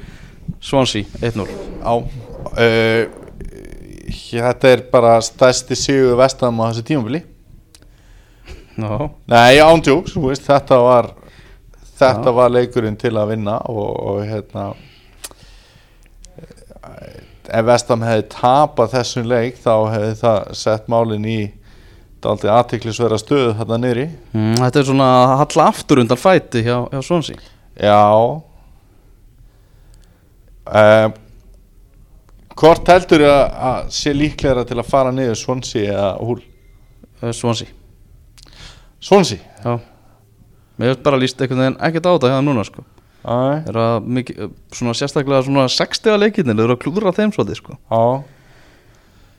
[0.62, 1.48] Swansea 1-0
[1.84, 3.04] á uh,
[4.12, 7.22] þetta er bara stærsti sigur vestam á þessu tímabili
[8.78, 11.12] Já, nei, ándjóks, þetta var
[12.02, 12.36] þetta Já.
[12.38, 14.72] var leikurinn til að vinna og, og hérna
[17.52, 21.40] ef vestam hefði tapað þessum leik þá hefði það sett málin í
[22.22, 24.06] daldið aðtiklisverða stöðu þarna niðri.
[24.36, 27.52] Mm, þetta er svona að halla aftur undan fæti hjá, hjá Swansea.
[27.82, 27.98] Já.
[30.72, 31.18] Um,
[32.62, 36.42] Hvort heldur að, að sé líklegra til að fara niður Swansea eða Húl?
[37.22, 37.32] Eh,
[39.02, 39.40] Swansea?
[39.66, 39.80] Já.
[40.78, 42.84] Mér hefur bara líst einhvern veginn ekkert á þetta hérna núna sko.
[43.22, 43.34] Æ,
[43.70, 47.78] Er að mikið, svona sérstaklega svona 60 leikinni, þeir eru að klúðra þeim svolítið sko.
[47.90, 48.02] Á,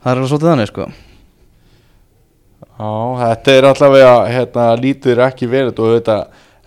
[0.03, 0.85] Það er alveg svolítið þannig sko.
[2.73, 2.89] Á,
[3.23, 6.17] þetta er allavega hérna, lítur ekki vel og þetta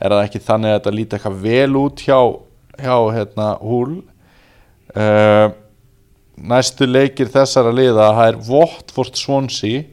[0.00, 2.20] er það ekki þannig að þetta lítur eitthvað vel út hjá,
[2.80, 3.94] hjá hérna, Húl
[4.96, 5.48] uh,
[6.36, 9.84] Næstu leikir þessara liða það er Watford Swansea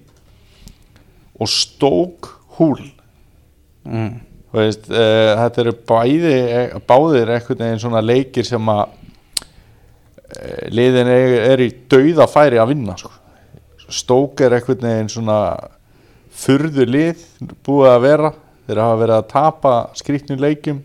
[1.40, 2.80] og Stoke Húl.
[3.88, 4.22] Mm.
[4.54, 6.36] Veist, uh, þetta eru bæði,
[6.88, 12.76] báðir einhvern veginn svona leikir sem að uh, liðin er, er í dauða færi að
[12.76, 13.10] vinna sko.
[13.90, 15.40] Stók er einhvern veginn svona
[16.34, 17.24] furðu lið
[17.66, 18.34] búið að vera.
[18.64, 20.84] Þeir hafa verið að tapa skrýtnum leikjum.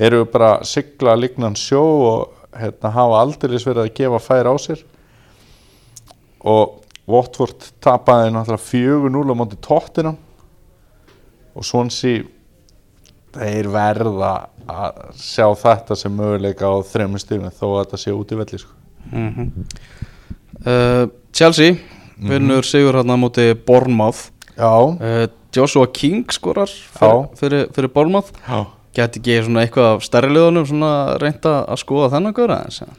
[0.00, 4.56] Eru bara að sigla lignan sjó og hérna, hafa aldrei verið að gefa færi á
[4.60, 4.82] sér.
[6.42, 10.14] Og Watford tapaði náttúrulega 4-0 á móti tóttina
[11.54, 12.24] og Swansea
[13.34, 14.32] þeir verða
[14.70, 18.60] að sjá þetta sem möguleika á þremur stífum þó að þetta sé út í velli
[18.62, 18.76] sko.
[19.10, 19.30] Mm
[20.66, 21.76] uh, Chelsea
[22.18, 24.30] vinnur sigur hérna á móti Bournemouth.
[24.56, 28.32] Já, uh, Joshua King skorar fyrir, fyrir, fyrir Bournemouth.
[28.48, 28.66] Já.
[28.90, 32.96] Gæti ekki eitthvað af stærri liðunum svona reynda að skoða þennan aðeins eða?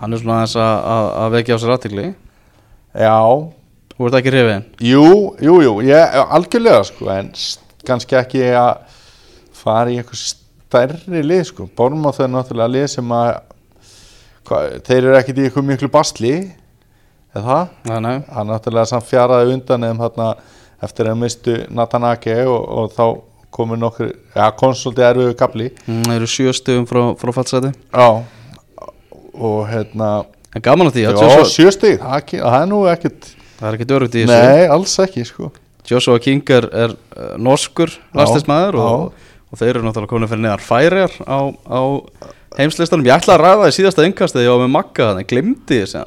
[0.00, 2.04] Hann er svona aðeins að, að, að vekja á sér aðtikli
[2.90, 3.16] Já,
[4.00, 5.02] Þú ert ekki hrifin jú,
[5.44, 7.26] jú, jú, ég, algjörlega sko, en
[7.84, 8.70] kannski ekki að
[9.60, 11.66] fara í eitthvað stærri lið sko.
[11.76, 13.28] Bormáð er náttúrulega lið sem að
[14.48, 16.32] hva, þeir eru ekkit í eitthvað miklu basli
[17.36, 17.66] eða það?
[17.90, 20.30] Nei, nei hann náttúrulega samt fjaraði undan eða þarna
[20.88, 23.04] eftir að mistu Natanake og, og þá
[23.52, 28.08] komu nokkur, ja, konsulti erfiðu kapli Mm, Það eru sjö stöðum frá, frá fallseti já
[29.34, 30.08] og hérna,
[30.56, 33.28] En gaman að því já, að Joshua, sjö stig það, ekki- það er nú ekkert,
[33.60, 34.40] það er ekkert örugt í þessu.
[34.48, 35.50] Nei, alls ekki sko.
[35.90, 36.94] Joshua King er, uh,
[37.40, 38.84] norskur landslismæður já.
[38.84, 41.80] og, og þeir eru náttúrulega komin fyrir neðan færiar á, á
[42.58, 43.06] heimslistanum.
[43.06, 45.78] Ég ætla að ræða það í síðasta yngast þegar ég var með Magga þannig glimti
[45.80, 46.02] ég já,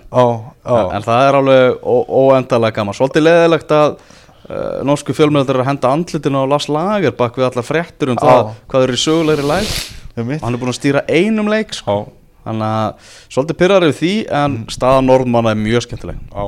[0.97, 2.97] en það er alveg ó- óendanlega gaman.
[2.97, 7.49] Svolítið leðilegt að uh, norsku fjölmjöldur er að henda andlitinu á Lars Lager bak við
[7.49, 8.25] allar fréttur um Já.
[8.27, 9.73] það hvað eru í sögulegri læg
[10.13, 12.03] og hann er búin að stýra einum leik sko.
[12.43, 14.13] Þannig að svolítið pyrrar yfir því
[14.43, 16.19] en staða Norðmanna er mjög skemmtileg.
[16.27, 16.43] Já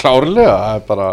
[0.00, 1.08] Klárlega, það er bara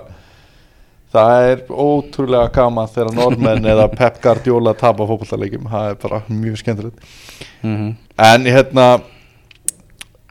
[1.13, 6.57] Það er ótrúlega gaman þegar normenn eða Pep Guardiola tapa fótballtalegjum, það er bara mjög
[6.57, 7.03] skemmtilegt.
[7.61, 7.91] Mm -hmm.
[8.17, 8.87] En hérna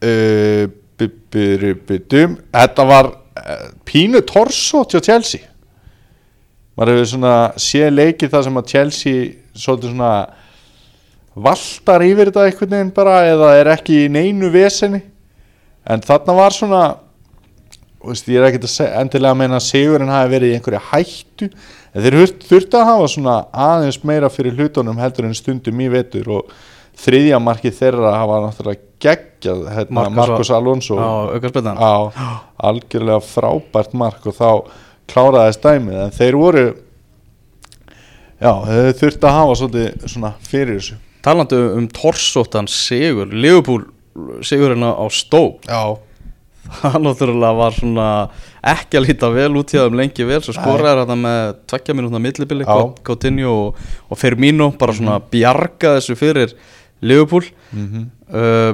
[0.03, 0.65] uh,
[0.99, 5.41] Bubburubudum Þetta var uh, pínu torso til Chelsea.
[6.77, 10.27] Maður hefur svona séð leikið það sem að Chelsea svolítið svona
[11.35, 15.03] valtar yfir þetta einhvern veginn bara eða er ekki í neinu veseni.
[15.87, 16.97] En þarna var svona
[18.09, 21.49] veist, ég er ekkert að endilega meina að sigurinn hafi verið í einhverja hættu.
[21.95, 25.89] En þeir þurft- þurftu að hafa svona aðeins meira fyrir hlutunum heldur en stundum í
[25.93, 26.53] vetur og
[27.03, 30.97] þriðja markið þeirra hafa náttúrulega geggjað hérna, Marcos Alonso.
[31.81, 31.95] Á
[32.71, 34.51] algjörlega frábært mark og þá
[35.13, 35.99] kláraðist dæmið.
[36.07, 36.67] En þeir voru
[38.43, 40.99] já, þeir þurftu að hafa svolítið svona fyrir þessu.
[41.23, 43.85] Talandi um torsóttan sigur Liverpool
[44.45, 45.69] sigurinn á Stoke.
[45.71, 45.99] Já,
[46.81, 48.07] það náttúrulega var svona
[48.73, 50.41] ekki að líta vel út hjá þeim lengi vel.
[50.45, 52.69] Svo skoraði þetta með tveggja minútna millibili.
[52.69, 52.95] Mhm.
[53.07, 56.57] Coutinho og, og Firmino bara svona bjarga þessu fyrir
[57.03, 57.47] Liverpool.
[57.75, 58.73] Mm uh,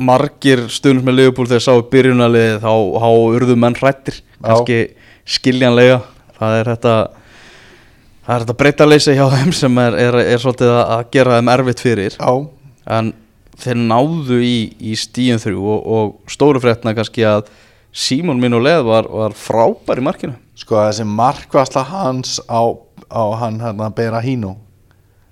[0.00, 4.78] margir stundum með Liverpool þegar sáu byrjunalið þá, þá urðu menn hrættir kannski
[5.28, 5.98] skiljanlega.
[6.38, 6.94] Það er þetta
[8.24, 11.84] það er þetta breytaleysi hjá þeim sem er, er, er svolítið að gera þeim erfitt
[11.84, 12.16] fyrir.
[12.16, 12.32] Já,
[12.96, 13.12] en
[13.60, 17.50] þeir náðu í, í stíðin þrjú og, og stóru fréttina kannski að
[17.90, 20.36] Símon minn og leð var, var frábær í markinu.
[20.54, 22.62] Sko þessi markvasla hans á,
[23.10, 24.52] á hann hérna Beira Hínu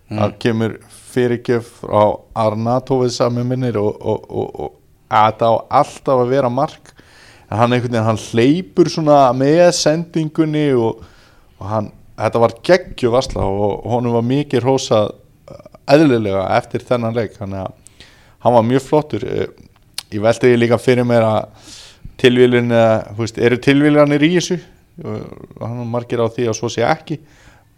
[0.08, 0.74] það kemur
[1.12, 2.02] fyrirgjöf frá
[2.46, 4.74] Arnatovið sami minnir og, og, og,
[5.08, 6.92] að þetta á alltaf að vera mark.
[7.48, 11.04] En hann einhvern veginn, hann hleypur svona með sendingunni og,
[11.58, 15.14] og hann, þetta var geggjuvasla og honum var mikið rósað
[15.88, 17.36] eðlilega eftir þennan leik.
[17.38, 17.76] Þannig að
[18.44, 19.24] hann var mjög flottur.
[19.24, 19.48] Eh,
[20.14, 21.74] ég veldi því líka fyrir mér að
[22.18, 22.72] tilvílun,
[23.14, 24.56] þú veist, eru tilvílanir í þessu?
[25.04, 27.20] Og hann var margir á því að svo sé ekki.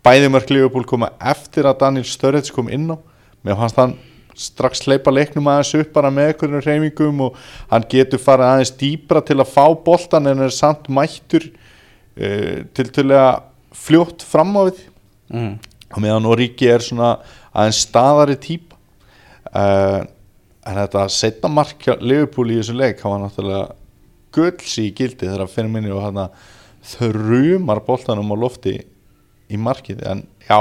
[0.01, 2.97] Bæði mörg Liverpool koma eftir að Daniel Sturridge kom inn á.
[3.45, 3.99] Mér fannst hann
[4.41, 9.23] strax hleypa leiknum aðeins upp bara með einhvern reymingum og hann getur farið aðeins dýbra
[9.27, 13.43] til að fá boltan en er samt mættur uh, til til að
[13.77, 14.87] fljótt fram á við.
[15.31, 15.53] Mm.
[15.95, 17.13] og meðan Origi er svona
[17.55, 18.73] aðeins staðari típ
[19.55, 20.03] uh,
[20.67, 23.69] en þetta setna markja Liverpool í þessu leik var náttúrulega
[24.35, 26.25] gulls í gildi þegar að fyrir minni og hann
[26.91, 28.77] þrjumar boltanum á lofti
[29.51, 30.03] í markið.
[30.07, 30.59] En já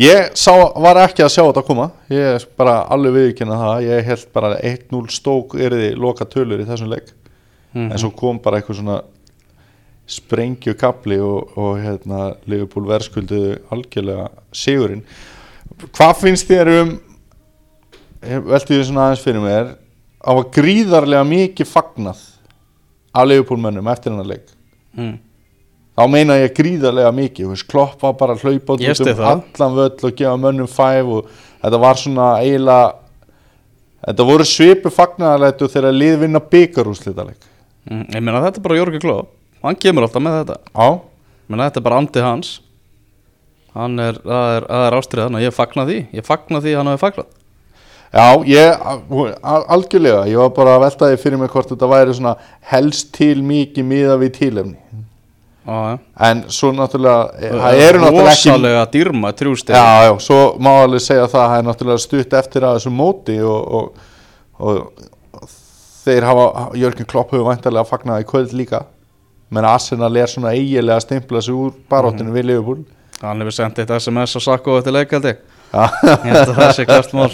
[0.00, 1.90] ég sá, var ekki að sjá þetta koma.
[2.12, 3.84] Ég bara alveg viðkynna það.
[3.88, 7.12] Ég held bara að 1-0 stók erði loka tölur í þessum leik.
[7.74, 7.90] Mhm.
[7.90, 9.02] en svo kom bara eitthvað svona
[10.06, 15.02] sprengju kapli og, og hérna Liverpool verðskulduðu algjörlega sigurinn.
[15.90, 16.92] Hvað finnst þér um
[18.30, 19.70] ég velti því svona aðeins fyrir mér.
[20.24, 22.20] Á að gríðarlega mikið fagnað
[23.14, 24.50] af Liverpool mönnum eftir hennar leik.
[24.96, 25.16] Mm.
[25.94, 27.48] þá meina ég gríðarlega mikið.
[27.52, 31.28] Veist, Klopp var bara hlaupa út um allan völl og gefa mönnum fæf og
[31.62, 32.94] þetta var svona eiginlega
[34.04, 37.50] þetta voru svipu fagnaðarleitu þegar lið vinna byggarúslitaleg
[37.84, 38.06] Mm.
[38.16, 39.14] ég meina þetta er bara Jörgur Kló
[39.60, 40.54] hann kemur alltaf með þetta.
[40.72, 40.86] Já,
[41.44, 42.52] ég meina þetta er bara andi hans.
[43.74, 47.02] Hann er, það er, er ástriðan að ég fagna því, ég fagna því hann hafi
[47.02, 47.33] fagnat
[48.14, 48.84] Já, ég,
[49.42, 52.34] al- algjörlega, ég var bara að velta því fyrir mig hvort þetta væri svona
[52.70, 54.76] helst til mikið miða við tilefni.
[55.64, 55.96] Já, já.
[56.28, 58.50] En svo náttúrulega, það eru náttúrulega ekki...
[58.52, 62.66] rosalega dýrma trjústeg Já, já, svo má alveg segja það, það er náttúrulega stutt eftir
[62.68, 64.10] að þessu móti og, og,
[64.60, 65.06] og,
[66.04, 68.82] þeir hafa, Jörgen Klopp hefur væntalega fagnað í kvöld líka.
[69.54, 72.84] Menn Arsenal er svona eiginlega að stimpla sig úr baróttinu við Liverpool.
[73.22, 75.34] hann hefur sendt eitt SMS og sakko eftir leikaldi.
[75.74, 77.30] Ég held að það sé klart mál.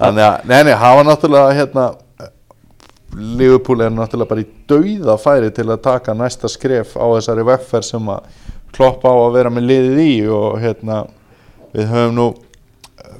[0.00, 1.88] Þannig að, nei, nei, hafa náttúrulega hérna
[3.16, 7.88] Liverpool er náttúrulega bara í dauða færi til að taka næsta skref á þessari vegferð
[7.88, 8.28] sem að
[8.74, 11.00] kloppa á að vera með liðið í og hérna
[11.74, 12.28] við höfum nú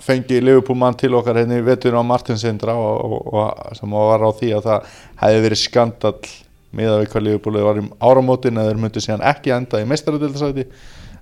[0.01, 4.25] fengið Liverpool mann til okkar hérna í vetur á Martinsindra og, og, og sem var
[4.25, 6.31] á því að það hefði verið skandall
[6.71, 9.89] með að við hvað Liverpool var um áramótin eða þeir myndu síðan ekki enda í
[9.91, 10.67] meistaradildasæti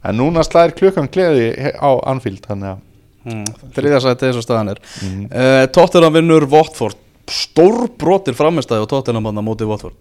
[0.04, 2.78] en núna slæðir klukkan gleði á Anfield þannig að
[3.32, 3.44] mm.
[3.76, 4.80] þriðja sæti eins og staðan er.
[5.02, 5.28] Mhm.
[5.32, 7.04] uh, Tottenham vinnur Watford.
[7.28, 9.98] Stórbrotin framistæði á Tottenham á móti Watford.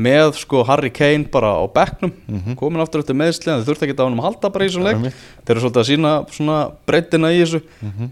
[0.00, 2.14] Með sko Harry Kane bara á bekknum
[2.56, 5.12] komin aftur eftir meðsli þau þurfti ekki á hann að halda bara í þessum leik.
[5.44, 6.56] þeir eru svolítið að sína svona
[6.88, 7.60] breytina í þessu.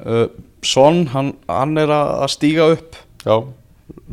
[0.05, 0.27] Uh,
[0.61, 2.99] Son, hann, hann er að að stíga upp.
[3.25, 3.37] Já,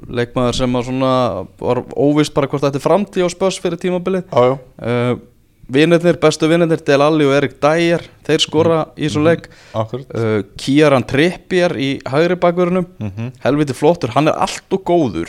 [0.07, 1.11] leikmaður sem að svona
[1.59, 4.31] var óvist bara hvort þetta er framtíð á spöss fyrir tímabilið.
[4.31, 5.19] Uh,
[5.73, 9.49] vinnirnir, bestu vinnirnir Del Alli og Erik Dyer þeir skora í þessu leik.
[9.75, 13.31] Akkurat uh, Kieran Trippier í hægri bakverunum Mhm.
[13.43, 15.27] helviti flottur, hann er allt og góður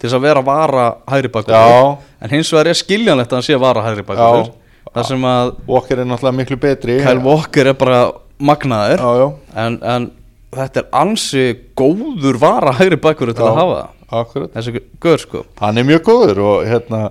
[0.00, 1.98] til þess að vera að vara hægri bakverur Já.
[2.22, 4.52] en hins vegar er skiljanlegt að hann sé að vara hægri bakverur
[4.94, 6.98] þar sem að Walker er náttúrulega miklu betri.
[7.04, 8.98] Kyle Walker er bara magnaður.
[8.98, 9.28] Já, já,
[9.66, 10.10] en, en
[10.50, 11.44] þetta er ansi
[11.78, 13.50] góður vara hægri bakverur til Já.
[13.52, 14.48] að hafa það.
[14.56, 15.44] þessi gaur sko.
[15.60, 17.02] Hann er mjög góður og hérna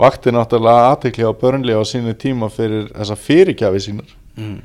[0.00, 4.14] vakti náttúrulega aðtekli á börnli á sínu tíma fyrir þessa fyrirgjafi sínar.
[4.36, 4.60] Mm.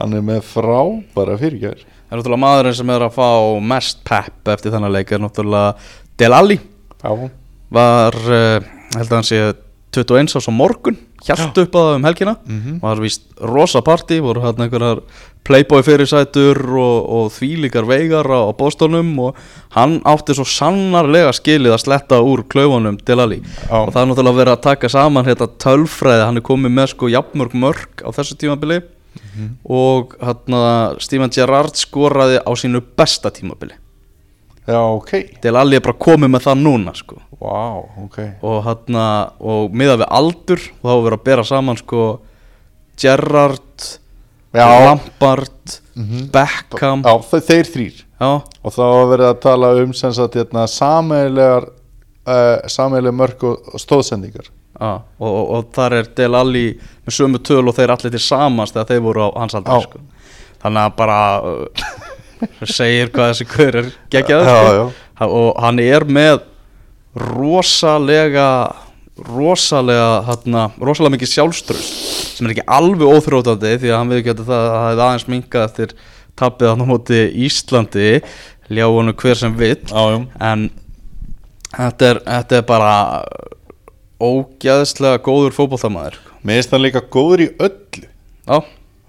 [0.00, 3.26] Hann er með frábæra fyrirgjafir Það er náttúrulega maðurinn sem er að fá
[3.70, 5.68] mest pepp eftir þannig leik er náttúrulega
[6.18, 6.56] Del Alli.
[6.98, 7.10] Já,
[7.70, 8.64] var, uh,
[8.96, 9.38] held að hann sé
[9.92, 12.80] 21 ás á morgun, hjælt upp að það um helgina Mhm.
[12.82, 15.00] var víst rosa party, voru hann einhverjar
[15.44, 19.34] playboy fyrirsætur og, og þvílíkar veigar á, á bóstónum og
[19.70, 23.72] hann átti svo sannarlega skilið að sletta úr klaufunum Del Alli Já.
[23.82, 27.08] og það er náttúrulega verið að taka saman hérna tölfræði, hann er komið með sko
[27.10, 28.82] jafnmörg mörg á þessu tímabili
[29.34, 29.56] Mhm.
[29.64, 33.72] og hérna Steven Gerrard skoraði á sínu besta tímabili
[34.70, 35.12] já, ok.
[35.42, 37.18] Del Alli er bara komið með það núna sko.
[37.40, 37.60] Vá,
[38.04, 38.18] ok.
[38.46, 42.04] Og hann og miðað við aldur þá er verið að bera saman sko
[43.00, 43.86] Gerrard
[44.54, 46.30] Lampard Mhm.
[46.32, 47.02] Beckham.
[47.04, 48.28] Já þe- þeir þrýr já,
[48.64, 51.66] Og þá verið að tala um sem sagt hérna sameilegar
[52.26, 54.46] uh, sameileg mörg og, stóðsendingar
[54.80, 56.64] já, og, og, og þar er Del Alli
[57.04, 59.80] með sömu töl og þeir allir til samans þegar þeir voru á hans aldur Já.
[59.90, 60.00] sko.
[60.62, 61.18] þannig að bara
[62.66, 65.26] segir hvað þessi hver er geggjaður sko.
[65.26, 66.44] og hann er með
[67.16, 68.48] rosalega
[69.20, 74.48] rosalega hérna, rosalega mikið sjálfströst sem er ekki alveg óþrótandi því að hann við getur
[74.48, 75.94] það að það hefði aðeins minkað eftir
[76.40, 78.10] tapið hann á móti Íslandi.
[78.70, 79.74] Ljá honum hver sem já
[80.46, 80.68] en
[81.74, 82.94] þetta er, þetta er bara
[84.20, 88.06] ógæðslega góður fótbolltamaður Mér finnst hann líka góður í öllu.
[88.48, 88.62] Já,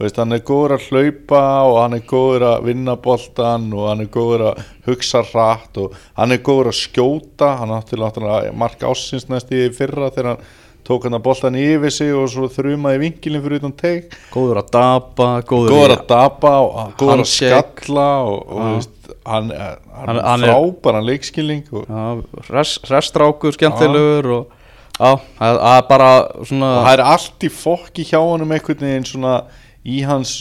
[0.06, 4.02] veist, hann er góður að hlaupa og hann er góður að vinna boltan og hann
[4.06, 7.52] er góður að hugsa hratt og hann er góður að skjóta.
[7.62, 8.00] Hann átti
[8.58, 10.44] mark ásins næst í fyrra þegar hann
[10.88, 14.16] tók hann að boltan yfir sig og svo þrumaði vinkilin fyrir utan teik.
[14.34, 19.12] Góður að dapa góður, góður að dapa og hann- góður að skalla og, og veist,
[19.26, 21.06] hann, er- hann, Hann- er hann er- frábæran
[22.50, 24.48] res, restrákur, skemmtilegur og
[24.98, 26.10] já, það er bara
[26.46, 29.36] svona það er allt í fokki hjá honum einhvern veginn svona
[29.88, 30.32] í hans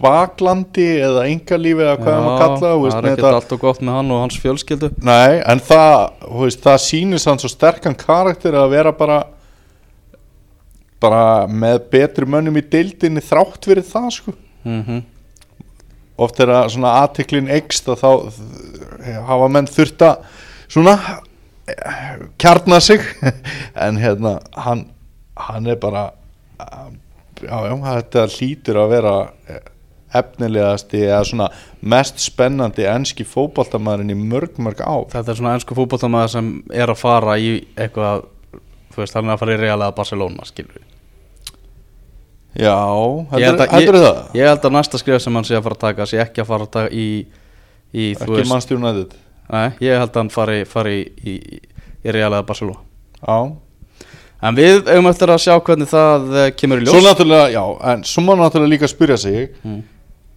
[0.00, 3.60] baklandi eða engalífi eða hvað hann að kalla það er með ekkert þetta- allt og
[3.60, 4.90] gott með hann og hans fjölskyldu.
[5.04, 5.96] Nei, en það,
[6.40, 9.20] veist, það sýnir sann svo sterkan karakter að vera bara
[11.00, 14.34] bara með betri mönnum í deildinni þrátt fyrir það sko.
[14.64, 15.00] Mm
[16.20, 18.10] oft er að svona aðteklin ekst að þá
[19.28, 20.24] hafa menn þurft að
[20.70, 20.94] svona
[21.70, 23.04] eh, kjarna sig.
[23.86, 24.86] En hérna hann,
[25.48, 26.10] hann er bara
[26.60, 26.90] eh,
[27.44, 29.14] já, já, þetta hlýtur að vera
[29.48, 29.62] eh,
[30.20, 31.48] efnilegasti eða svona
[31.92, 36.90] mest spennandi enski fótboltamæðurinn í mörg mörg á þetta er svona ennsku fútboltamaður sem er
[36.90, 38.26] að fara í eitthvað
[38.90, 40.86] þú veist, hann er að fara í Real eða Barcelona skilur við.
[42.60, 42.74] Já,
[43.30, 44.16] heldur, ég, það?
[44.34, 46.48] ég held að næsta skrif sem hann sé að fara að taka sé ekki að
[46.48, 47.08] fara að taka í,
[47.94, 49.12] í Ekki mannstjórnæðið
[49.54, 51.60] nei, ég held að hann fari, fari í, í,
[52.02, 52.82] í Real eða Barcelona.
[53.22, 53.69] Já
[54.42, 57.64] en við eigum eftir að sjá hvernig það eh, kemur í ljós Svo náttúrulega, já,
[57.92, 59.82] en svo má náttúrulega líka spyrja sig Mm.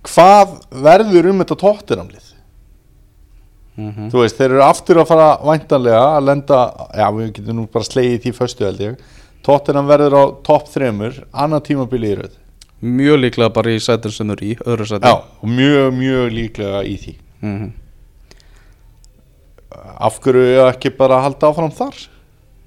[0.03, 2.25] Hvað verður um þetta tóttinamlið?
[3.79, 4.09] Mhm.
[4.11, 6.57] Þú veist, þeir eru aftur að fara væntanlega að lenda,
[6.93, 8.97] já, við getum nú bara slegið því föstu held ég
[9.43, 12.35] Tottenham verður á topp þremur, annað tímabili í röð
[12.83, 16.83] mjög líklega bara í sætur sem eru í öðru sætur Já, og mjög, mjög líklega
[16.83, 17.71] í því Mhm.
[19.99, 21.95] Af hverju ekki bara halda áfram þar?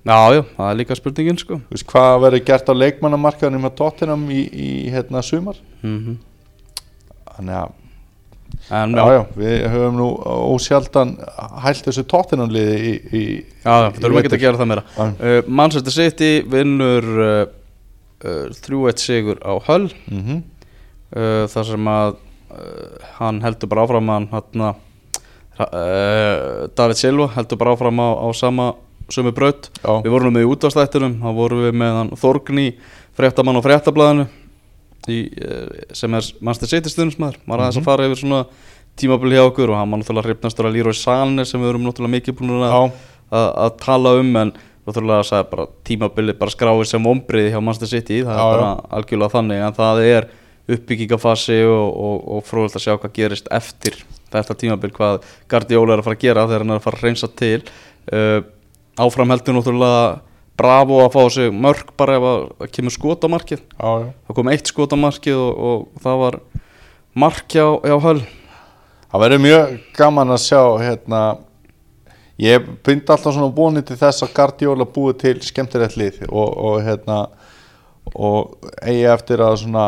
[0.06, 1.58] Já, já, það er líka spurningin sko.
[1.66, 5.58] Þú veist, hvað verður gert á leikmannamarkaðunum með Tottenham í, í hérna sumar?
[5.82, 6.16] mm
[7.36, 7.74] Þannig að
[8.70, 10.06] en Já, já, já, við höfum nú
[10.54, 11.12] ósjaldan
[11.62, 13.22] hælt þessu tóttinanliði í, í
[13.62, 14.84] já, já, við þurfum ekki að gera það meira.
[14.96, 17.42] Uh, Manchester City vinnur uh,
[18.24, 19.90] uh, 3-1 sigur á Hull.
[20.10, 20.42] Mm -hmm.
[21.14, 24.74] uh, þar sem að uh, hann heldur bara áfram hann hann uh,
[26.74, 28.74] David Silva heldur bara áfram á, á sama
[29.12, 29.70] sömu braut.
[29.82, 29.92] Já.
[30.04, 32.66] við vorum með í útastættinum þá vorum við með Þorgni
[33.16, 34.26] fréttamann á fréttablaðinu
[35.06, 38.40] í, uh, sem er Manchester City stundismæður maður aðeins að fara yfir svona
[38.96, 42.16] tímabil hjá okkur og hann var náttúrulega hrifnastur að Leroy Sané sem við erum náttúrulega
[42.16, 42.96] mikið búin að,
[43.30, 44.54] að, að tala um en
[44.86, 48.56] náttúrulega að sagði bara tímabilið bara skráið sem ombriði hjá Manchester City það Já, er
[48.56, 50.28] bara algjörlega þannig en það er
[50.76, 54.00] uppbyggingafasi og, og, og fróðilegt að sjá hvað gerist eftir
[54.32, 57.06] þetta tímabil hvað Guardiola er að fara að gera þegar hann er að fara að
[57.06, 57.58] reynsa til.
[58.06, 58.40] Uh,
[58.96, 60.00] áfram heldur náttúrulega
[60.56, 63.62] bravo að fá sig mörg bara ef að, kemur skot á markið.
[63.76, 64.08] Já, já.
[64.26, 66.38] Það kom eitt skot á markið og, og það var
[67.16, 68.22] mark hjá, hjá Höll.
[69.06, 71.20] Það verður mjög gaman að sjá hérna
[72.42, 76.80] ég byndi alltaf svona búin til þess að Guardiola búið til skemmtilegt lið og, og
[76.84, 77.20] hérna
[78.16, 79.86] og eigi eftir að svona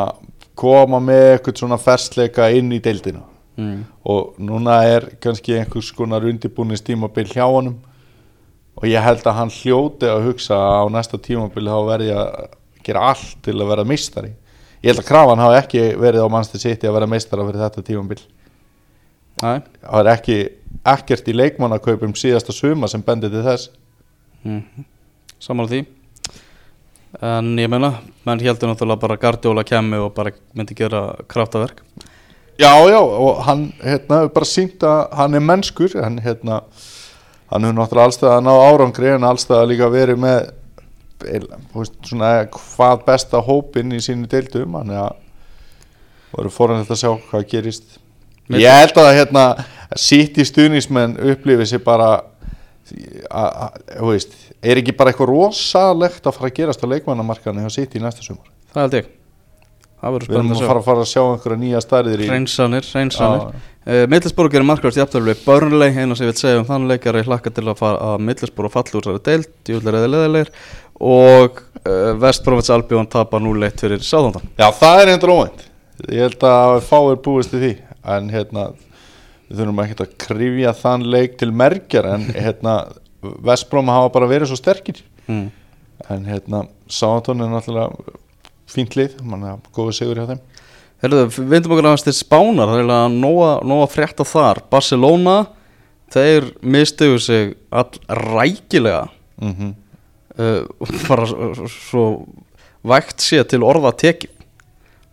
[0.59, 3.25] koma með eitthvað svona fersleika inn í deildina.
[3.59, 3.81] Mm.
[4.07, 7.81] og núna er kannski einhvers konar undirbúinist tímabil hjá honum
[8.79, 12.51] og ég held að hann hljóti að hugsa á næsta tímabil þá verði að
[12.87, 14.35] gera allt til að vera meistari.
[14.83, 17.87] Ég held að krafan hafi ekki verið á Manchester City að vera meistara fyrir þetta
[17.89, 18.21] tímabil.
[19.43, 20.39] Nei, það er ekki
[20.89, 23.75] ekkert í leikmannakaupum síðasta suma sem bendir til þess.
[24.47, 24.87] Mm
[25.43, 25.87] samanlega því.
[27.25, 27.93] En ég meina,
[28.27, 31.83] menn heldur náttúrulega bara að Guardiola kemur og bara myndi gera kraftaverk.
[32.59, 36.63] Já já og hann hérna, bara sínt að hann er mennskur en hérna
[37.51, 40.51] hann hefur náttúrulega allstað að ná árangri en allstað að líka verið með
[41.75, 45.17] veist, svona hvað besta hópinn í sínu deildum hann er að
[46.35, 47.99] voru fóranlega að sjá hvað gerist.
[48.49, 49.45] Mér- ég held að hérna
[49.97, 52.11] sitt í stuðnismenn upplifið sér bara
[52.89, 54.33] þú veist,
[54.65, 58.25] er ekki bara eitthvað rosalegt að fara að gerast á leikmannamarkaðinu hjá sitt í næsta
[58.25, 58.49] sumar?
[58.73, 59.09] Það held ég
[59.99, 63.47] við erum að að fara að fara að sjá einhverja nýja stærðir í Reynsanir, reynsanir
[63.49, 67.25] uh, Middlesborough gerir markvært jafnvel við Burnley eina sem ég vil segja um þann leikari
[67.27, 70.53] hlakka til að fara að Middlesborough falli úr þessari deild, djúlega eða leðilegir
[70.99, 75.65] og uh, Vestbromets Albion tapar nú leitt fyrir Sáðandan Já, það er einhver óvænt.
[76.09, 77.73] Ég held að fáir búist í því.
[78.09, 78.71] En hérna
[79.49, 82.81] Við þurfum ekki að krifja þann leik til merkjar En hérna
[83.47, 85.01] Vestbróma hafa bara verið svo sterkir.
[85.27, 85.49] Mm.
[86.15, 88.15] En hérna Sántón er náttúrulega
[88.69, 90.41] fínt lið Mann er góðu sigur hjá þeim.
[91.03, 94.61] Herðu, við vindum okkur aðeins til Spánar það er eiginlega nóga, nóga frétta þar.
[94.73, 95.37] Barcelona,
[96.15, 99.05] þeir mistuðu sig all rækilega
[99.41, 99.69] mm
[100.39, 100.63] uh,
[101.09, 102.05] bara s- svo
[102.87, 104.31] vægt sé til orða tekið.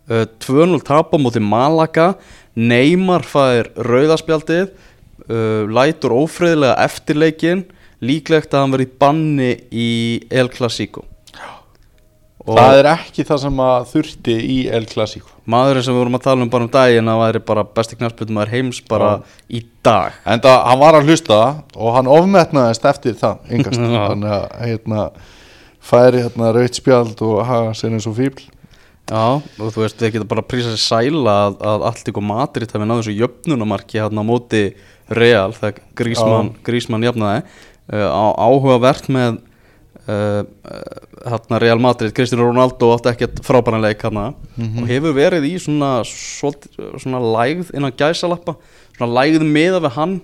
[0.06, 2.12] Uh, 2-0 tapa múti Malaga
[2.54, 7.64] Neymar fær rauðaspjaldið uh, lætur ófriðlega eftirleikin
[8.06, 9.88] líklegt að hann verið banni í
[10.30, 11.02] El Clasico
[12.46, 15.32] og Það er ekki það sem að þurfti í El Clasico.
[15.50, 18.38] Maðurinn sem við vorum að tala um bara um daginn að væri bara besti knarspjöldum
[18.38, 19.12] maður heims bara
[19.50, 20.18] í dag.
[20.26, 21.40] En það, hann var að hlusta
[21.74, 24.02] og hann ofmetnaðist eftir það yngast Já.
[24.12, 25.06] Þannig að hérna
[25.86, 28.46] færi hérna rautt spjald og hafa sér eins og fíbl
[29.06, 32.24] Já, og þú veist, við getum bara að prísa sér sæla að, að allt ykkur
[32.26, 34.62] Madrid hafi náðu þessu jöfnunamarki hérna á móti
[35.14, 37.44] Real þegar Grísmann, Grísmann jafnaði.
[37.86, 39.36] Uh, á, áhugavert með
[40.06, 45.98] hérna Real Madrid Cristiano Ronaldo átti ekkert frábæran leik hérna og hefur verið í svona,
[46.06, 46.70] svona,
[47.02, 48.56] svona lægð innan gæsalappa
[48.96, 50.16] svona lægð meða við hann.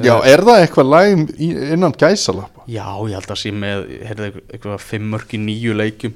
[0.00, 2.64] Já, er það eitthvað lægum innan gæsalappa?
[2.64, 6.14] Já, ég held að sé með heyrði, eitthvað fimm mörg í nýju leikjum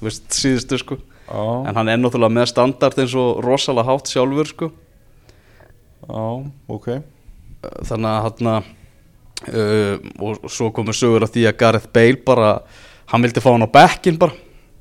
[0.00, 0.96] þú veist, síðustu sko.
[1.30, 4.70] Já, en hann er náttúrulega með standard eins og rosalega hátt sjálfur sko.
[6.06, 6.22] Já,
[6.72, 6.88] ok.
[7.90, 8.70] Þannig að hann
[9.48, 12.52] uh, og svo komur sögur af því að Gareth Bale bara
[13.10, 14.36] hann vildi fá hann á bekkin bara.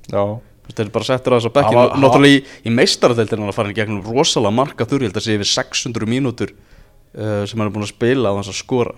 [0.09, 0.23] Já,
[0.69, 3.57] þeir eru bara settur á þess að bekkin og náttúrulega í, í meistaradeildin hann að
[3.57, 7.55] fara í gegnum rosalega marga þurr ég held að sé yfir 600 mínútur uh, sem
[7.57, 8.95] hann er búin að spila á þess að skora.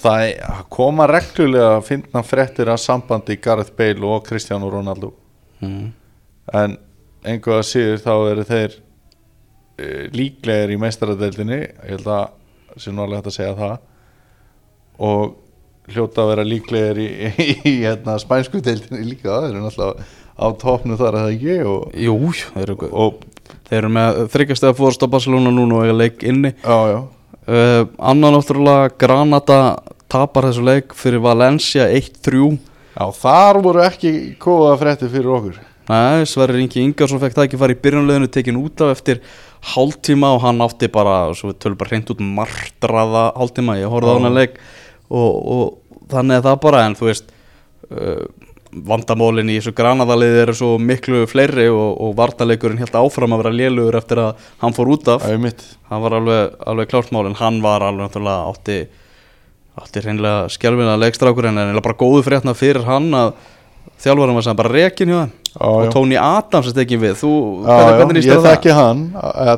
[0.00, 5.14] Það er- koma reglulega að finna fréttir af sambandi Gareth Bale og Cristiano Ronaldo.
[5.60, 5.90] Mm.
[6.56, 6.78] en
[7.28, 11.58] einhvað að síður þá eru þeir uh, líklegir í meistaradeildinni.
[11.60, 13.74] Ég held að nú alveg hægt að segja það
[15.00, 15.36] og
[15.90, 19.40] hljóta að vera líklegir í, í, í hérna, spænsku deildinni líka.
[19.42, 20.08] Þeir eru náttúrulega
[20.40, 21.56] á topnu þar að það ekki?
[21.68, 22.18] Og, Jú,
[22.54, 23.24] þeir eru, og
[23.68, 26.54] þeir eru með þryggjastega fórst á Barcelona núna og eiga leik inni.
[26.62, 27.00] Já, já,
[27.50, 27.82] uh,
[28.12, 29.60] annan náttúrulega Granada
[30.10, 35.60] tapar þessu leik fyrir Valencia 1-3 já, þar voru ekki kóða fréttir fyrir okkur.
[35.90, 39.18] Nei, Sverrir Ingi Ingarsson fekk það ekki fara í byrjunleginu tekin út af eftir
[39.72, 44.14] hálftíma og hann átti bara, svo við tölum bara hreint út martraða hálftíma, ég horfði
[44.14, 44.60] á hann leik
[45.10, 47.34] og, og þannig er það bara en þú veist
[47.90, 48.24] uh,
[48.70, 53.54] vandamólin í þessu granadalið eru svo miklu fleiri og, og vartaleikurinn helt áfram að vera
[53.56, 55.24] lélugur eftir að hann fór út af.
[55.26, 58.80] Það hann var alveg, alveg klárt mál en hann var alveg náttúrulega átti
[59.80, 63.32] átti reynlega skjálfilega leikstrákur en bara góðu frétna fyrir hann að
[64.00, 65.32] þjálfarum var sem bara rekin hjá þeim.
[65.50, 65.88] Já, og.
[65.90, 67.16] Tony Adams er tekin við.
[67.18, 67.32] Þú,
[67.64, 69.00] Já, hvernig, hvernig ég þekki hann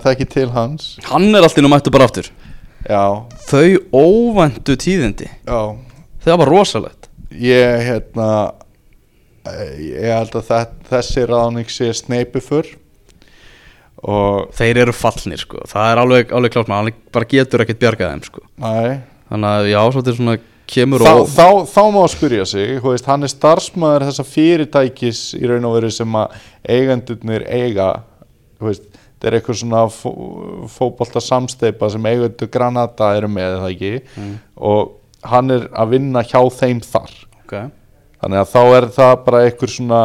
[0.06, 0.86] þekki til hans.
[1.10, 2.30] Hann er alltaf nú mættu bara aftur
[2.88, 3.04] Já,
[3.46, 5.28] Þau óvæntu tíðindi.
[5.46, 5.60] Já.
[6.24, 7.08] Það var rosalegt.
[7.32, 8.28] Ég, hérna
[9.80, 12.68] ég held að þe- þessi ráðning sé sneipi fyrr.
[14.02, 15.62] Og Þeir eru fallnir sko.
[15.70, 18.42] Það er alveg, alveg klárt maður bara getur ekkert bjargað þeim sko.
[18.58, 19.00] Næ
[19.32, 20.34] Þannig að já, svo þetta er svona
[20.72, 25.20] kemur þá, og þá, þá má að spyrja sig veist, hann er starfsmæður þessa fyrirtækis
[25.38, 26.34] í raun og veru sem að
[26.74, 27.86] eigendurnir eiga
[28.62, 28.84] veist,
[29.22, 30.08] þetta er eitthvað svona fó,
[30.72, 33.92] fótbolta samsteipa sem eigendur Granada eru með eða ekki?
[34.18, 34.32] Mm.
[34.56, 34.96] og
[35.30, 37.12] hann er að vinna hjá þeim þar.
[37.44, 37.68] Okay.
[38.18, 40.00] þannig að þá er það bara eitthvað svona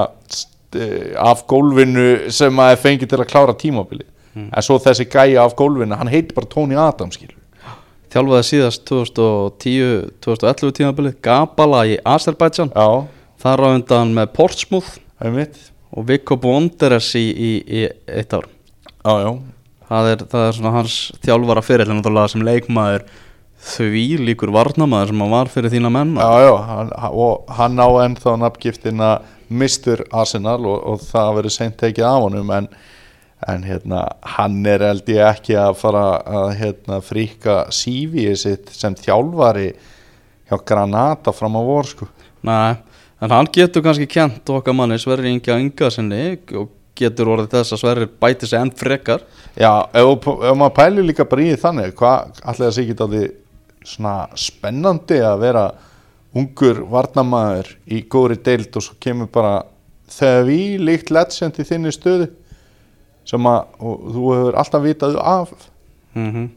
[0.77, 4.05] eh, af gólfinu sem að fengið til að klára tímabili
[4.37, 4.51] Mm.
[4.53, 7.39] en svo þessi gæja af gólfinu hann heitir bara Tony Adams skilur
[8.13, 12.69] Þjálfaði síðast 2010-2011 tímabilið Gabala í Azerbaijan.
[13.41, 14.93] Þar á undan með Portsmouth.
[15.91, 18.47] Og Viggo Bonderes í, í, í eitt ár
[19.05, 19.31] já, já,
[19.89, 23.07] það er, það er svona hans þjálfara fyrir náttúrulega sem leikmaður
[23.67, 27.89] því líkur varnamaður sem hann var fyrir þína menn já, já hann, og hann á
[28.05, 29.11] ennþá nafngiftina
[29.49, 30.03] Mr.
[30.11, 32.67] Arsenal og, og það verður seint tekið af honum en,
[33.47, 34.03] en hérna,
[34.35, 36.05] hann er held ég ekki að fara
[36.41, 39.71] að hérna, fríka CV sitt sem þjálfari
[40.47, 42.07] hjá Granada fram á vor sko.
[42.47, 42.75] Nei,
[43.23, 47.75] en hann getur kannski kent okkar manni Sverri Inga Inga sinni og getur orðið þess
[47.75, 49.23] að Sverri bæti sig enn frekar.
[49.55, 53.23] Já, ef, ef maður pælir líka bara í þannig hvað allir það sé ekki því
[53.87, 55.65] svona spennandi að vera
[56.37, 59.61] ungur varnamaður í góðri deild og svo kemur bara
[60.11, 62.27] þegar við líkt legend í þinni stöðu
[63.27, 65.53] sem að þú hefur alltaf vitað af
[66.13, 66.49] mm -hmm.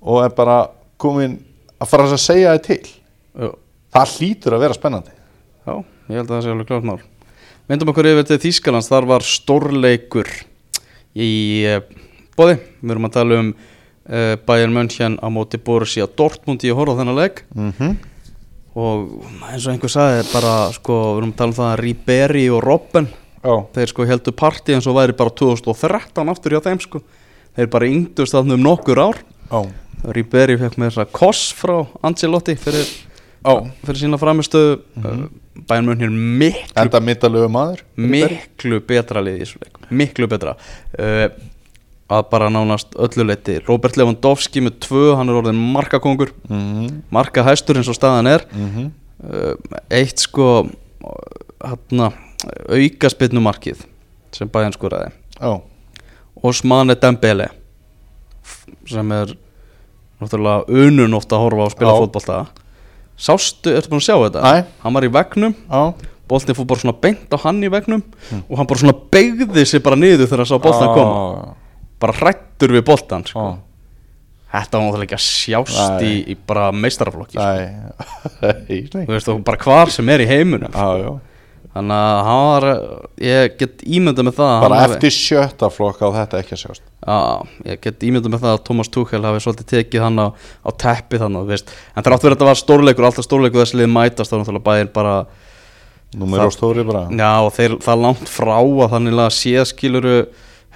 [0.00, 0.58] og er bara
[0.96, 1.38] komin
[1.80, 2.94] að fara að segja þið til.
[3.94, 5.10] Það hlýtur að vera spennandi.
[5.66, 7.00] Já, ég held að það sé alveg klart mál
[7.64, 10.28] Myndum okkur yfir til Þýskalands, þar var stórleikur
[11.16, 11.30] í
[11.70, 11.80] uh,
[12.36, 16.80] bóði, við erum að tala um uh, Bayern München á móti Borussia Dortmund í að
[16.82, 17.44] horfa þennan leik.
[17.56, 17.94] Mm -hmm.
[18.74, 22.48] og eins og einhver sagði bara, sko, við erum að tala um það að Ribery
[22.50, 23.08] og Robben,
[23.44, 27.00] Já, þeir sko heldur partí eins og væri bara 2013 aftur hjá þeim sko,
[27.52, 29.18] þeir bara yngdust þarna um nokkur ár,
[29.50, 29.60] já,
[30.16, 31.74] Ribery fekk með þess að koss frá
[32.08, 32.88] Ancelotti fyrir,
[33.44, 35.24] já fyrir sína framistöðu mm
[35.68, 39.76] Bayern München miklu Enda myndalögu maður miklu betra lið í þessu leik.
[39.94, 40.56] Miklu betra.
[40.98, 41.28] Uh,
[42.10, 46.32] að bara nánast öllu leiti Robert Lewandowski með tvö, hann er orðin markakongur.
[46.48, 46.96] Mm -hmm.
[47.14, 48.46] marka hæstur eins og staðan er.
[48.52, 48.90] Mm
[49.24, 49.54] uh,
[49.90, 50.66] eitt sko
[51.64, 52.10] hann
[52.68, 53.86] auka spinnumarkið
[54.32, 55.12] sem bæðin skoraði.
[55.40, 55.60] Já,
[56.42, 57.48] Osmane Dembele
[58.42, 59.36] f- sem er
[60.20, 61.98] náttúrulega unun ofta að horfa á að spila Já.
[63.16, 64.42] Sástu, ertu búin að sjá þetta?
[64.42, 64.64] Nei.
[64.84, 65.84] hann var í vegnum já
[66.28, 68.00] boltin fór bara svona beint á hann í vegnum
[68.48, 71.54] og hann bara svona beigði sig bara niður þegar hann sá boltan Já, koma
[72.00, 73.44] bara hrættur við boltan sko.
[73.44, 73.52] já.
[74.54, 77.44] þetta var náttúrulega ekki að sjást í, í bara meistaraflokki sko.
[78.42, 81.12] Nei, þú veist, og bara hvar sem er í heimunum Já, já.
[81.74, 82.64] Þannig að hann var
[83.26, 86.54] ég get ímyndað með það að Bara hann hafi- eftir sjötta flokk á þetta ekki
[86.54, 86.84] að sjást.
[87.04, 87.16] Já,
[87.72, 91.18] ég get ímyndað með það að Thomas Tuchel hafi svolítið tekið hann á, á teppi
[91.20, 94.68] þannig, veist, en þrátt verið þetta var stórleikur alltaf stórleikur þessi lið mætast er náttúrulega
[94.70, 95.16] bæðin bara,
[96.14, 97.08] Númer og stóri bara.
[97.10, 100.12] Já, og þeir, það langt frá að þannig að séðskiluru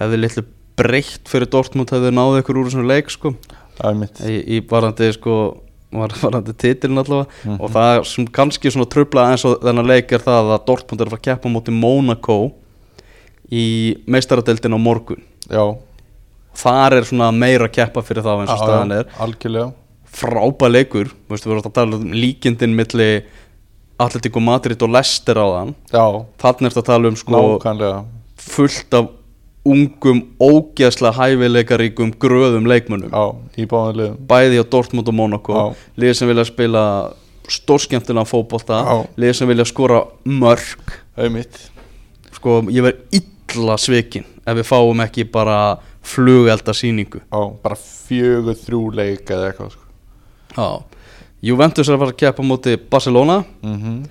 [0.01, 0.43] hefði litlu
[0.79, 3.35] breytt fyrir Dortmund hefði náðu ykkur úr þessum leik sko,
[3.79, 5.35] Það er mitt í, í varandi sko,
[5.95, 7.57] var, varandi titilin allavega.
[7.59, 11.09] Og það sem kannski svona trubla eins og þennan leik er það að Dortmund er
[11.09, 12.39] að fara að keppa móti Monaco
[13.49, 13.67] í
[14.11, 15.23] meistaradeildin á morgun.
[15.49, 15.65] Já,
[16.59, 19.13] þar er svona meira að keppa fyrir þá eins og staðan er.
[19.25, 19.73] Algjörlega.
[20.19, 21.13] Frábæð leikur.
[21.29, 23.11] Veist, við erum alltaf að tala um líkindin milli
[23.99, 26.05] Atletico Madrid og Leicester á þann Já,
[26.39, 27.97] þannig er að tala um sko nákvæmlega.
[28.39, 29.09] fullt af
[29.67, 33.11] ungum ógeðslega hæfileikaríkum gröðum leikmönnum.
[33.13, 34.21] Já, í báðum liðum.
[34.31, 35.65] Bæði á Dortmund og Monaco Já.
[35.99, 36.85] lið sem vilja spila
[37.49, 38.83] stórskemmtilega fótbolta.
[38.85, 38.97] Já.
[39.17, 40.95] lið sem vilja skora mörg
[41.33, 41.71] mitt
[42.37, 48.57] sko ég verð illa svikin ef við fáum ekki bara flugelda síningu Já, bara fjögur
[48.57, 49.85] þrjú leik eða eitthvað sko.
[50.57, 50.69] Já.
[51.43, 53.43] Juventus er að fara að keppa á móti Barcelona.
[53.63, 54.07] Mm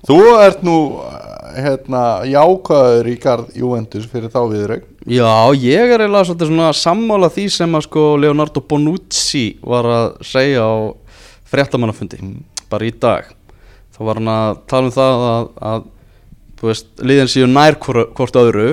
[0.00, 0.74] Þú ert nú
[1.04, 6.72] eh, hérna, jákvæður í garð Juventus fyrir þá viðraug Já, ég er eiginlega svolítið svona
[6.76, 10.92] sammála því sem að sko Leonardo Bonucci var að segja á
[11.48, 12.20] fréttamannafundi
[12.70, 13.30] bara í dag.
[13.96, 15.88] Þá var hann að tala um það að, að
[16.60, 18.68] þú veist, liðin séu nær hvort, hvort öðru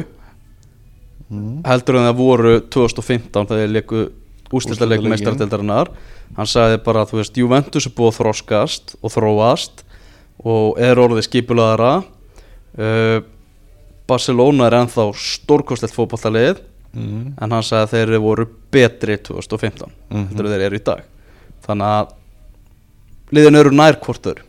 [1.68, 5.12] heldur en það voru 2015 þegar leiku úrslitaleikum Úrslitaleikinn.
[5.12, 5.90] meistardeldarinnar
[6.38, 9.84] hann sagði bara þú veist, Juventus er búið að þroskast og þróast
[10.48, 13.20] og er orðið skipulaðara uh,
[14.08, 16.62] Barcelona er ennþá stórkostlegt fótballtalið
[16.94, 17.34] mm.
[17.42, 20.28] en hann sagði að þeir voru betri 2015 Mhm.
[20.30, 21.02] heldur en þeir eru í dag
[21.68, 22.14] þannig að
[23.36, 24.46] liðin eru nær hvort öðru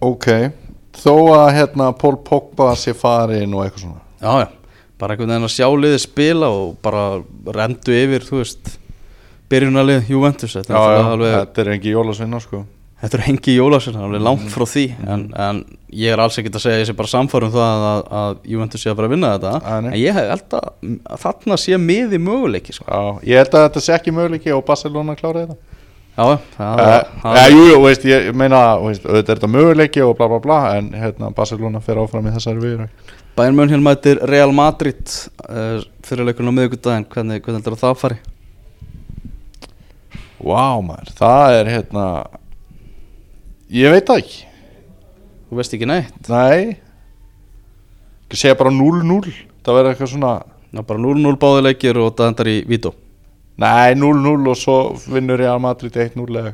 [0.00, 0.28] ok
[0.98, 4.48] þó að hérna Pól Pogba sé farin og eitthvað svona já já,
[4.98, 7.02] bara einhvern veginn að sjá liðið spila og bara
[7.54, 8.78] rendu yfir þú veist
[9.52, 12.64] byrjunarlið Juventus þetta er, alveg, þetta er engi jólasvinna sko
[12.98, 15.60] þetta er hengi Jólasson alveg langt frá því en, en
[15.94, 18.90] ég er alls ekkert að segja ég sé bara samfærum það að, að Juventus sé
[18.90, 19.52] að fara að vinna þetta
[19.84, 19.90] nei.
[19.92, 20.68] en ég held að,
[20.98, 22.86] að þarna sé miði möguleiki sko.
[22.90, 25.58] já, ég held að þetta sé ekki möguleiki og Barcelona klára þetta
[26.18, 26.24] já,
[26.56, 30.26] það, Uh, það, uh, jú, veist, ég meina veist, auðvitað er þetta möguleiki og bla
[30.32, 35.04] bla bla en hérna, Barcelona fer áfram í þessari viðræk Bayern München mætir Real Madrid
[35.46, 38.18] uh, fyrir leikurinn á miðvikudaginn hvernig, hvernig heldur það fari?
[40.42, 42.08] Vá maður, það er hérna
[43.68, 44.38] Ég veit það ekki.
[45.48, 46.30] Þú veist ekki neitt?
[46.32, 46.78] Nei.
[48.28, 49.32] Ég segja bara 0-0
[49.64, 50.32] Það verður eitthvað svona
[50.72, 52.92] er bara 0-0 báði leikir og það endar í Vító.
[53.58, 56.52] Nei, 0-0 og svo vinnur Real Madrid 1-0 eða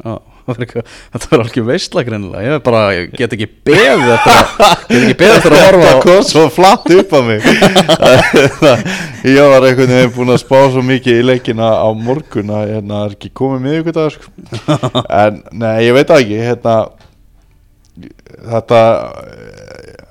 [0.00, 0.14] Já,
[1.12, 4.34] Þetta var alveg veistla greinilega Ég bara ég get ekki beðið þetta
[4.90, 7.48] Get ekki beðið þetta að horfa á kom svo flatt upp á mig
[9.36, 13.04] Ég var einhvern veginn búin að spá svo mikið í leikina á morgun að hérna
[13.06, 14.30] er ekki komið með ykkur dag sko.
[15.12, 16.76] En nei, ég veit ekki hérna,
[18.48, 18.80] Þetta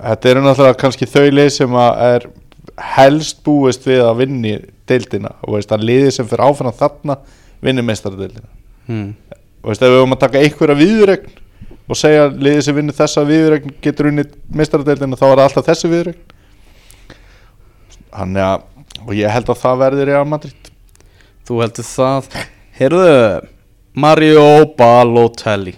[0.00, 2.28] Þetta eru náttúrulega kannski þau leið sem að er
[2.96, 4.54] helst búist við að vinni
[4.88, 7.18] deildina og veist að liði sem fyrir áfram þarna
[7.64, 8.48] vinni meistaradeildina
[8.88, 9.10] hmm.
[9.60, 11.38] Og veist ef við höfum að taka einhverja viðregn
[11.90, 15.90] og segja að liðið sem vinnur þessa viðregn getur unnið meistaradeildina þá er alltaf þessi
[15.90, 16.20] viðregn
[18.10, 18.68] hann að
[19.06, 20.70] og ég held að það verði Real Madrid.
[21.48, 22.34] Þú heldur það.
[22.78, 23.14] Heyrðu
[24.00, 24.48] Mario
[24.78, 25.76] Balotelli.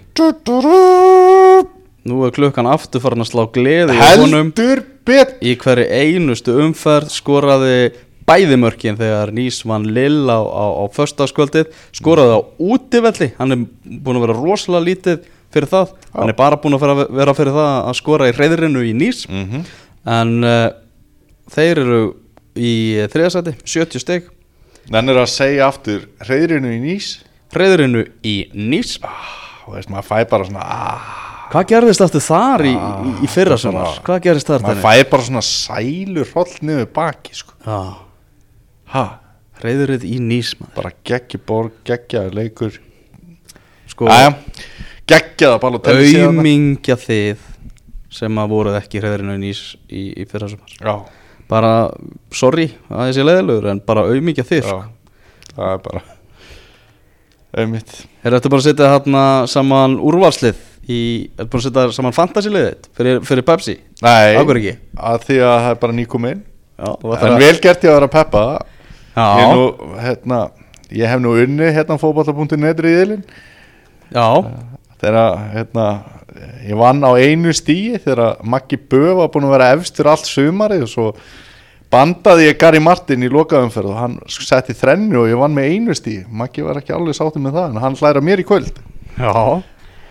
[2.03, 7.13] Nú er klukkan aftur farin að slá gleði í heldur bet Í hverju einustu umferð
[7.15, 7.93] skoraði
[8.33, 13.31] bæði mörkin þegar Nýs vann Lill á, á, á föstaskvöldið skoraði á útivelli.
[13.39, 13.65] Hann er
[14.03, 15.97] búin að vera rosalega lítið fyrir það.
[16.17, 19.27] Hann er bara búin að vera, vera fyrir það að skora í reyðrinu í Nýs.
[19.29, 19.73] Mm -hmm.
[20.19, 20.69] en uh,
[21.53, 22.05] þeir eru
[22.57, 22.73] í
[23.13, 24.31] þriðasæti, 70 stygg
[24.91, 27.13] Nennir að segja aftur reyðrinu í nýs?
[27.55, 28.97] Reyðrinu í Nýs.
[29.63, 31.11] Og veist maður fæ bara svona ah,
[31.53, 34.01] Hvað gerðist aftur þar í, í, í fyrra er sumar?
[34.03, 37.55] Hvað gerðist þar maður fæ bara svona sælu hroll niður baki sko.
[37.63, 37.79] Já,
[38.93, 39.05] ha,
[39.63, 40.75] reyðrið í Nýs maður.
[40.77, 42.79] bara geggja borg, geggja leikur.
[43.91, 44.35] Sko, Æja,
[45.09, 47.49] geggja það bara og telli síðan aumingja þið
[48.13, 51.05] sem að voruð ekki reyðrinu í Nýs í, í fyrra sumar
[51.53, 51.73] bara,
[52.35, 54.77] sorry að þessi leðilegur en bara auðmikið þið já,
[55.53, 56.03] það er bara
[57.53, 61.01] auðvitað Þeir ættu bara að setja hérna saman úrvalslið í,
[61.37, 63.77] ættu bara að setja saman fantasiliðið fyrir, fyrir Pepsi?
[64.05, 64.37] Nei,
[64.97, 65.99] að því að það er bara
[66.83, 68.45] Já, þú En vel gert ég að vera að peppa
[69.13, 69.65] Ég, nú,
[70.01, 70.41] hérna,
[70.89, 73.25] ég hef nú unni hérna fótballa.net riðilinn.
[74.13, 74.29] Já,
[75.03, 75.87] Þegar hérna,
[76.63, 80.85] ég vann á einu stíi Þegar Maggi Bö var búin að vera efstur allt sumarið
[80.87, 81.07] Og svo
[81.91, 85.97] bandaði ég Gary Martin í lokaumferð Og hann setti þrennu og ég vann með einu
[85.99, 88.79] stíi Maggi var ekki alveg sáttið með það En hann hlæra mér í kvöld.
[89.19, 89.33] Já.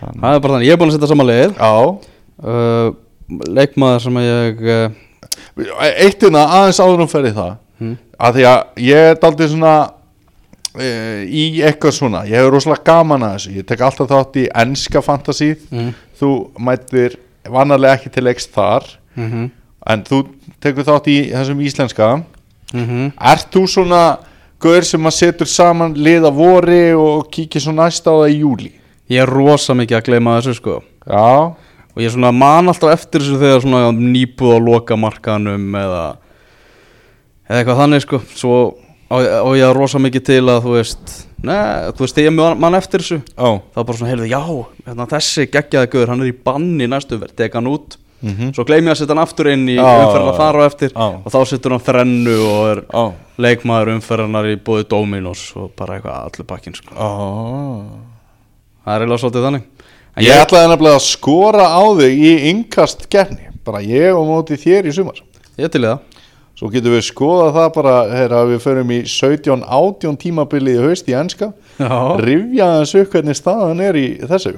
[0.01, 1.73] Það er bara þannig, ég er búin að setja saman liðið Já.
[2.41, 2.91] Uh,
[3.47, 4.85] Leikmaður sem ég uh,
[5.87, 7.97] Eitt innan aðeins áður um ferði það Hmm.
[8.21, 9.75] að því að ég er daldið svona
[10.77, 10.89] e,
[11.25, 15.01] í eitthvað svona ég hefur rosalega gaman að þessu ég tek alltaf þátt í enska
[15.01, 15.93] fantasíð mm.
[16.21, 17.17] þú mætir
[17.49, 19.49] vannarlega ekki til leikst þar Mm -hmm.
[19.91, 20.25] en þú
[20.63, 22.23] tekur þátt í þessum íslenska
[22.73, 23.11] Mm -hmm.
[23.19, 24.17] ert þú svona
[24.59, 28.71] gaur sem að setur saman liða vori og kíkir svo næst á það í júli
[29.09, 31.55] Ég er rosa mikið að gleyma þessu sko já,
[31.95, 36.15] Og ég er svona man alltaf eftir þessu þegar svona nýbúð á loka markanum eða
[37.51, 38.21] eða eitthvað þannig sko.
[38.39, 38.61] Svo
[39.11, 42.35] á, á ég að rosa mikið til að þú veist Nei, þú veist, þegar ég
[42.37, 43.17] man, man eftir þessu.
[43.33, 43.49] Já.
[43.73, 44.41] þá bara svona, heyrðu, já,
[44.85, 47.97] hérna, þessi geggjaði guður, hann er í banni næstu verð, tek hann út.
[48.21, 48.51] Mm -hmm.
[48.53, 50.91] svo gleymi ég að setja hann aftur inn í Já, umferðina þar á eftir.
[50.93, 51.07] Já.
[51.25, 52.81] og þá setur hann þrennu og er
[53.41, 56.93] leikmaður umferðinar í bóði Dominos og bara eitthvað allir bakkin sko.
[58.85, 59.63] það er eiginlega svolítið þannig.
[60.15, 64.57] En Ég ætlaði nefnilega að skora á þig í yngast gerni Bara ég og móti
[64.57, 65.17] þér í sumar.
[65.57, 65.99] Ég til í það
[66.61, 71.15] Svo getum við skoðað það bara Þegar við förum í 17-18 tímabili í haust í
[72.21, 74.51] Rifja hans upp hvernig staðan er í þessu.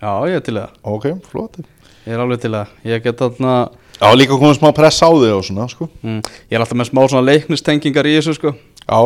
[0.00, 0.78] Já, ég er til það.
[0.88, 1.58] Ok, flott.
[2.06, 2.72] Ég er alveg til það.
[2.88, 3.58] Ég get þarna
[4.00, 5.90] Já, líka komið smá press á þig og svona sko.
[6.00, 8.54] Mm, ég er alltaf með smá svona leiknistengingar í þessu sko.
[8.86, 9.00] Já,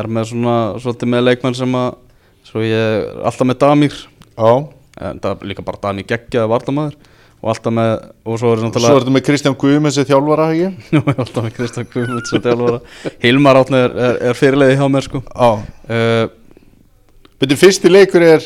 [0.00, 1.90] er með svona, svolítið með leikmenn sem að
[2.48, 3.98] svo ég er alltaf með Damir.
[4.32, 4.52] Já,
[5.04, 6.96] en það er líka bara Dani geggjaði vardamaður
[7.40, 7.92] og alltaf með
[8.28, 10.68] og svo er þetta með Kristján Guðmunds í þjálfara, ekki?
[10.96, 15.06] Nú alltaf með Kristján Guðmunds og þjálfara Hilmar Átni er, er, er fyrirleiði hjá mér
[15.08, 16.26] sko uh,
[17.40, 18.44] Byrju, fyrsti leikur er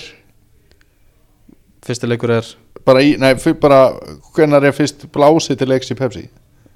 [1.85, 2.55] Fyrsti leikur er
[2.87, 3.83] bara í, nei, fyr, bara
[4.37, 6.27] hvenær er fyrst blásið til leiks í Pepsi?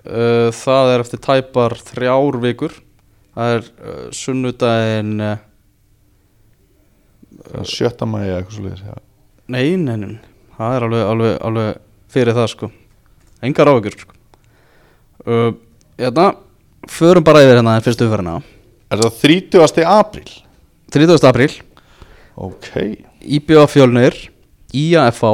[0.09, 2.75] uh, Það er eftir tæpar þrjár vikur
[3.39, 5.37] Það er uh, sunnudaginn uh,
[7.69, 8.97] Sjötta mæja, eitthvað svo leiðis, já.
[9.55, 10.17] Nei, nei, nei
[10.59, 11.77] Það er alveg, alveg, alveg
[12.13, 12.71] fyrir það sko
[13.45, 14.15] Engar áhugur sko
[15.27, 15.53] uh,
[15.99, 16.33] Hérna
[16.89, 18.39] Förum bara yfir hérna fyrstu umferðina
[18.89, 19.85] Er það 30.
[19.85, 20.31] apríl?
[20.95, 21.29] 30.
[21.29, 21.53] apríl
[22.39, 22.71] Ok.
[23.21, 24.17] IBA Fjölnir
[24.73, 25.33] IAFA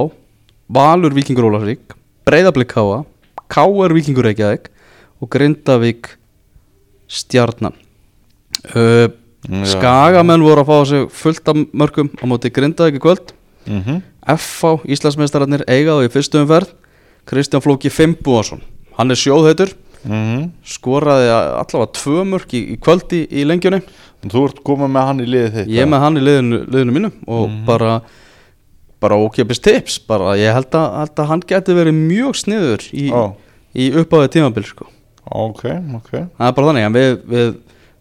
[0.73, 1.95] Valur Víkingur Ólafsvík
[2.27, 3.05] Breiðablик Káa
[3.53, 4.71] Káar Víkingur Reykjavík
[5.23, 6.15] og Grindavík
[7.07, 7.77] Stjarnan
[8.75, 9.07] uh.
[9.45, 13.35] Skagamenn voru að fá sig fullt af mörgum á móti Grindavík í kvöld
[13.67, 14.03] Mm -hmm.
[14.27, 16.75] FH Íslandsmeistararnir eiga þá í fyrstu umferð.
[17.29, 18.61] Kristján Flóki Fimboðason
[18.99, 19.73] hann er sjóðhautur
[20.05, 23.79] Mm skoraði allavega tvö mörg í, í kvöldi í lengjunni
[24.29, 27.11] Þú ert komað með hann í liðið þitt ég með hann í liðinu, liðinu mínu
[27.25, 27.95] og bara
[29.05, 29.99] bara ókjöpist tips.
[30.01, 33.37] Bara ég held að, held að hann geti verið mjög sniður í, Ó.
[33.77, 34.89] í uppáðið tímabil sko.
[35.25, 35.67] Ok,
[35.99, 36.11] ok.
[36.39, 37.53] Það er bara þannig en við, við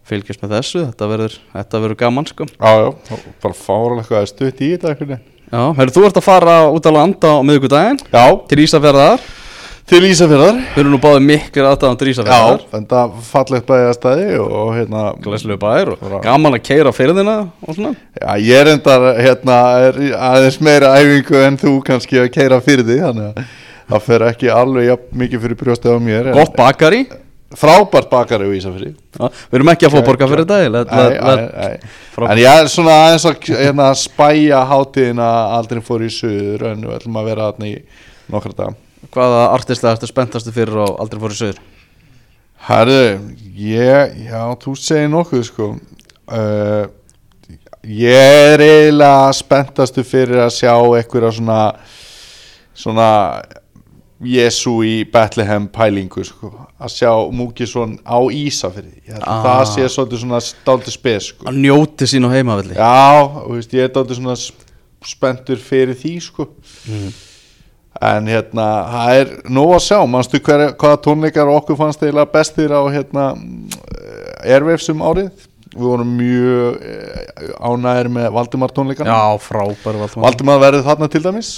[0.08, 0.82] fylgjast með þessu.
[0.90, 2.48] Þetta verður, þetta verður gaman sko.
[2.56, 5.14] Já, já, bara fáralega eitthvað stutt í þetta eitthvað
[5.52, 9.24] já, heyrðu, þú ert að fara út á landa á miðvikudaginn Já, til Ísafjörðar
[9.90, 14.70] til Ísafjörðar við erum nú báðið miklir aðdáðan til Já, Ísafjörðar þetta fallegt bæðastæði og
[14.78, 17.92] hérna glæslegu bæðir og gaman að keira fyrðina og svona.
[18.16, 19.58] Já, ég er endar hérna
[19.90, 23.52] er aðeins meira æfingu en þú kannski að keira fyrir því þannig að
[23.92, 27.04] það fer ekki alveg jafn mikið fyrir brjóstið á mér gott bakari
[27.58, 31.68] Frábært bakari Ísafjörði Já, við erum ekki að fá borga fyrir þetta
[32.24, 35.28] En ég er svona aðeins að hérna, spæja hátíðina
[35.58, 37.76] aldrei fór í suður en við ætlum að vera þarna í
[38.34, 38.82] nokkra dag
[39.14, 41.62] hvaða artista ertu spenntastu fyrir og aldrei fór í söður
[42.64, 43.00] Herðu,
[43.60, 45.66] ég, já, þú segir nokkuð sko.
[46.32, 46.86] Uh,
[47.84, 48.16] Ég
[48.54, 51.58] er eiginlega spenntastu fyrir að sjá einhverja svona
[52.72, 53.08] svona
[54.24, 56.50] Jésu í Bethlehem pælingu sko
[56.80, 59.42] að sjá Múkisson á að Ah.
[59.44, 61.46] það sé svolítið svona stálti spes sko.
[61.50, 62.74] Að njóti sín á heimavelli.
[62.74, 64.64] Já, og veist, ég er dálítið svona sp-
[65.04, 66.48] spenntur fyrir því sko.
[68.02, 72.72] En hérna það er nóg að sjá, manstu hver, hvaða tónleikar okkur fannst eiginlega bestir
[72.74, 73.28] á hérna
[74.44, 75.30] Airwaves um árið?
[75.74, 79.10] Við vorum mjög eh, ánægir með Valdimar tónleikana.
[79.10, 80.24] Já, frábær Valdimar.
[80.26, 81.52] Valdimar verður þarna til dæmis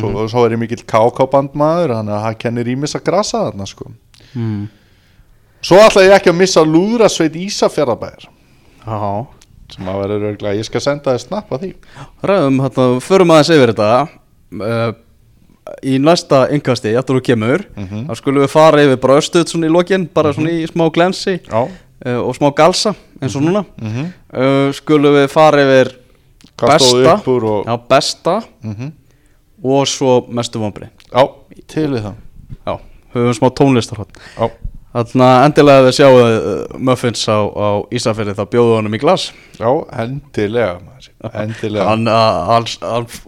[0.00, 3.66] svo, svo er ég mikill KK bandmaður þannig að það kennir ímis að grasa þarna
[3.70, 3.90] sko.
[4.34, 4.68] Mm.
[5.62, 8.28] svo ætla ég ekki að missa lúðrasveit Ísafjarðabæðar
[8.86, 9.26] já.
[9.72, 11.72] Sem að verður örglega, ég skal senda þér snapp að því.
[12.22, 13.88] Ræðum hérna, förum aðeins yfir þetta.
[14.54, 14.92] Uh,
[15.82, 18.04] í næsta yngkasti, aftur þú kemur Mhm.
[18.06, 21.40] þá skulum við fara yfir bara östuð svona í lokin bara svona í smá glensi
[21.50, 21.66] uh,
[22.22, 23.64] og smá galsa eins og núna.
[23.80, 24.06] Mm -hmm.
[24.38, 25.96] uh, skulum við fara yfir
[26.56, 27.14] stóð besta.
[27.26, 28.42] og já, besta.
[28.62, 28.92] Mm
[29.64, 31.24] og svo mestu vombri Já,
[31.70, 32.16] til við það.
[32.66, 32.74] Já,
[33.16, 34.50] höfum smá tónlistar Já,
[34.96, 39.26] Þannig að endilega þið sjáu uh, Muffins á, á Ísafirði þá bjóðu honum í glas.
[39.58, 39.68] Já
[40.00, 40.78] endilega.
[41.36, 41.84] Endilega.
[41.90, 43.18] Hann, uh,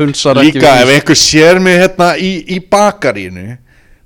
[0.00, 3.58] hunsar ekki Líka ef einhver sér mig hérna í, í bakarínu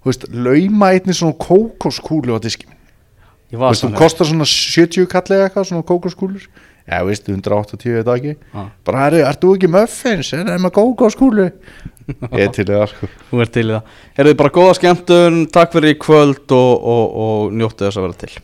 [0.04, 2.66] Þú veist, lauma einni svona kókoskúlu á diski.
[2.68, 2.74] Minn
[3.54, 6.48] Ég Þú veist, saman kostar svona 70 kallega eitthvað, svona kókoskúlur
[6.84, 8.64] Já, veistu, 180 þetta ekki Já.
[8.84, 10.32] Bara, herri, ert þú ekki muffins?
[10.36, 11.46] Er það með kókoskúlu?
[12.36, 15.72] Ég er til í það, sko Þú ert til það Herðu bara góða skemmtun, takk
[15.76, 18.34] fyrir í kvöld og, og, og njóttu þess að vera til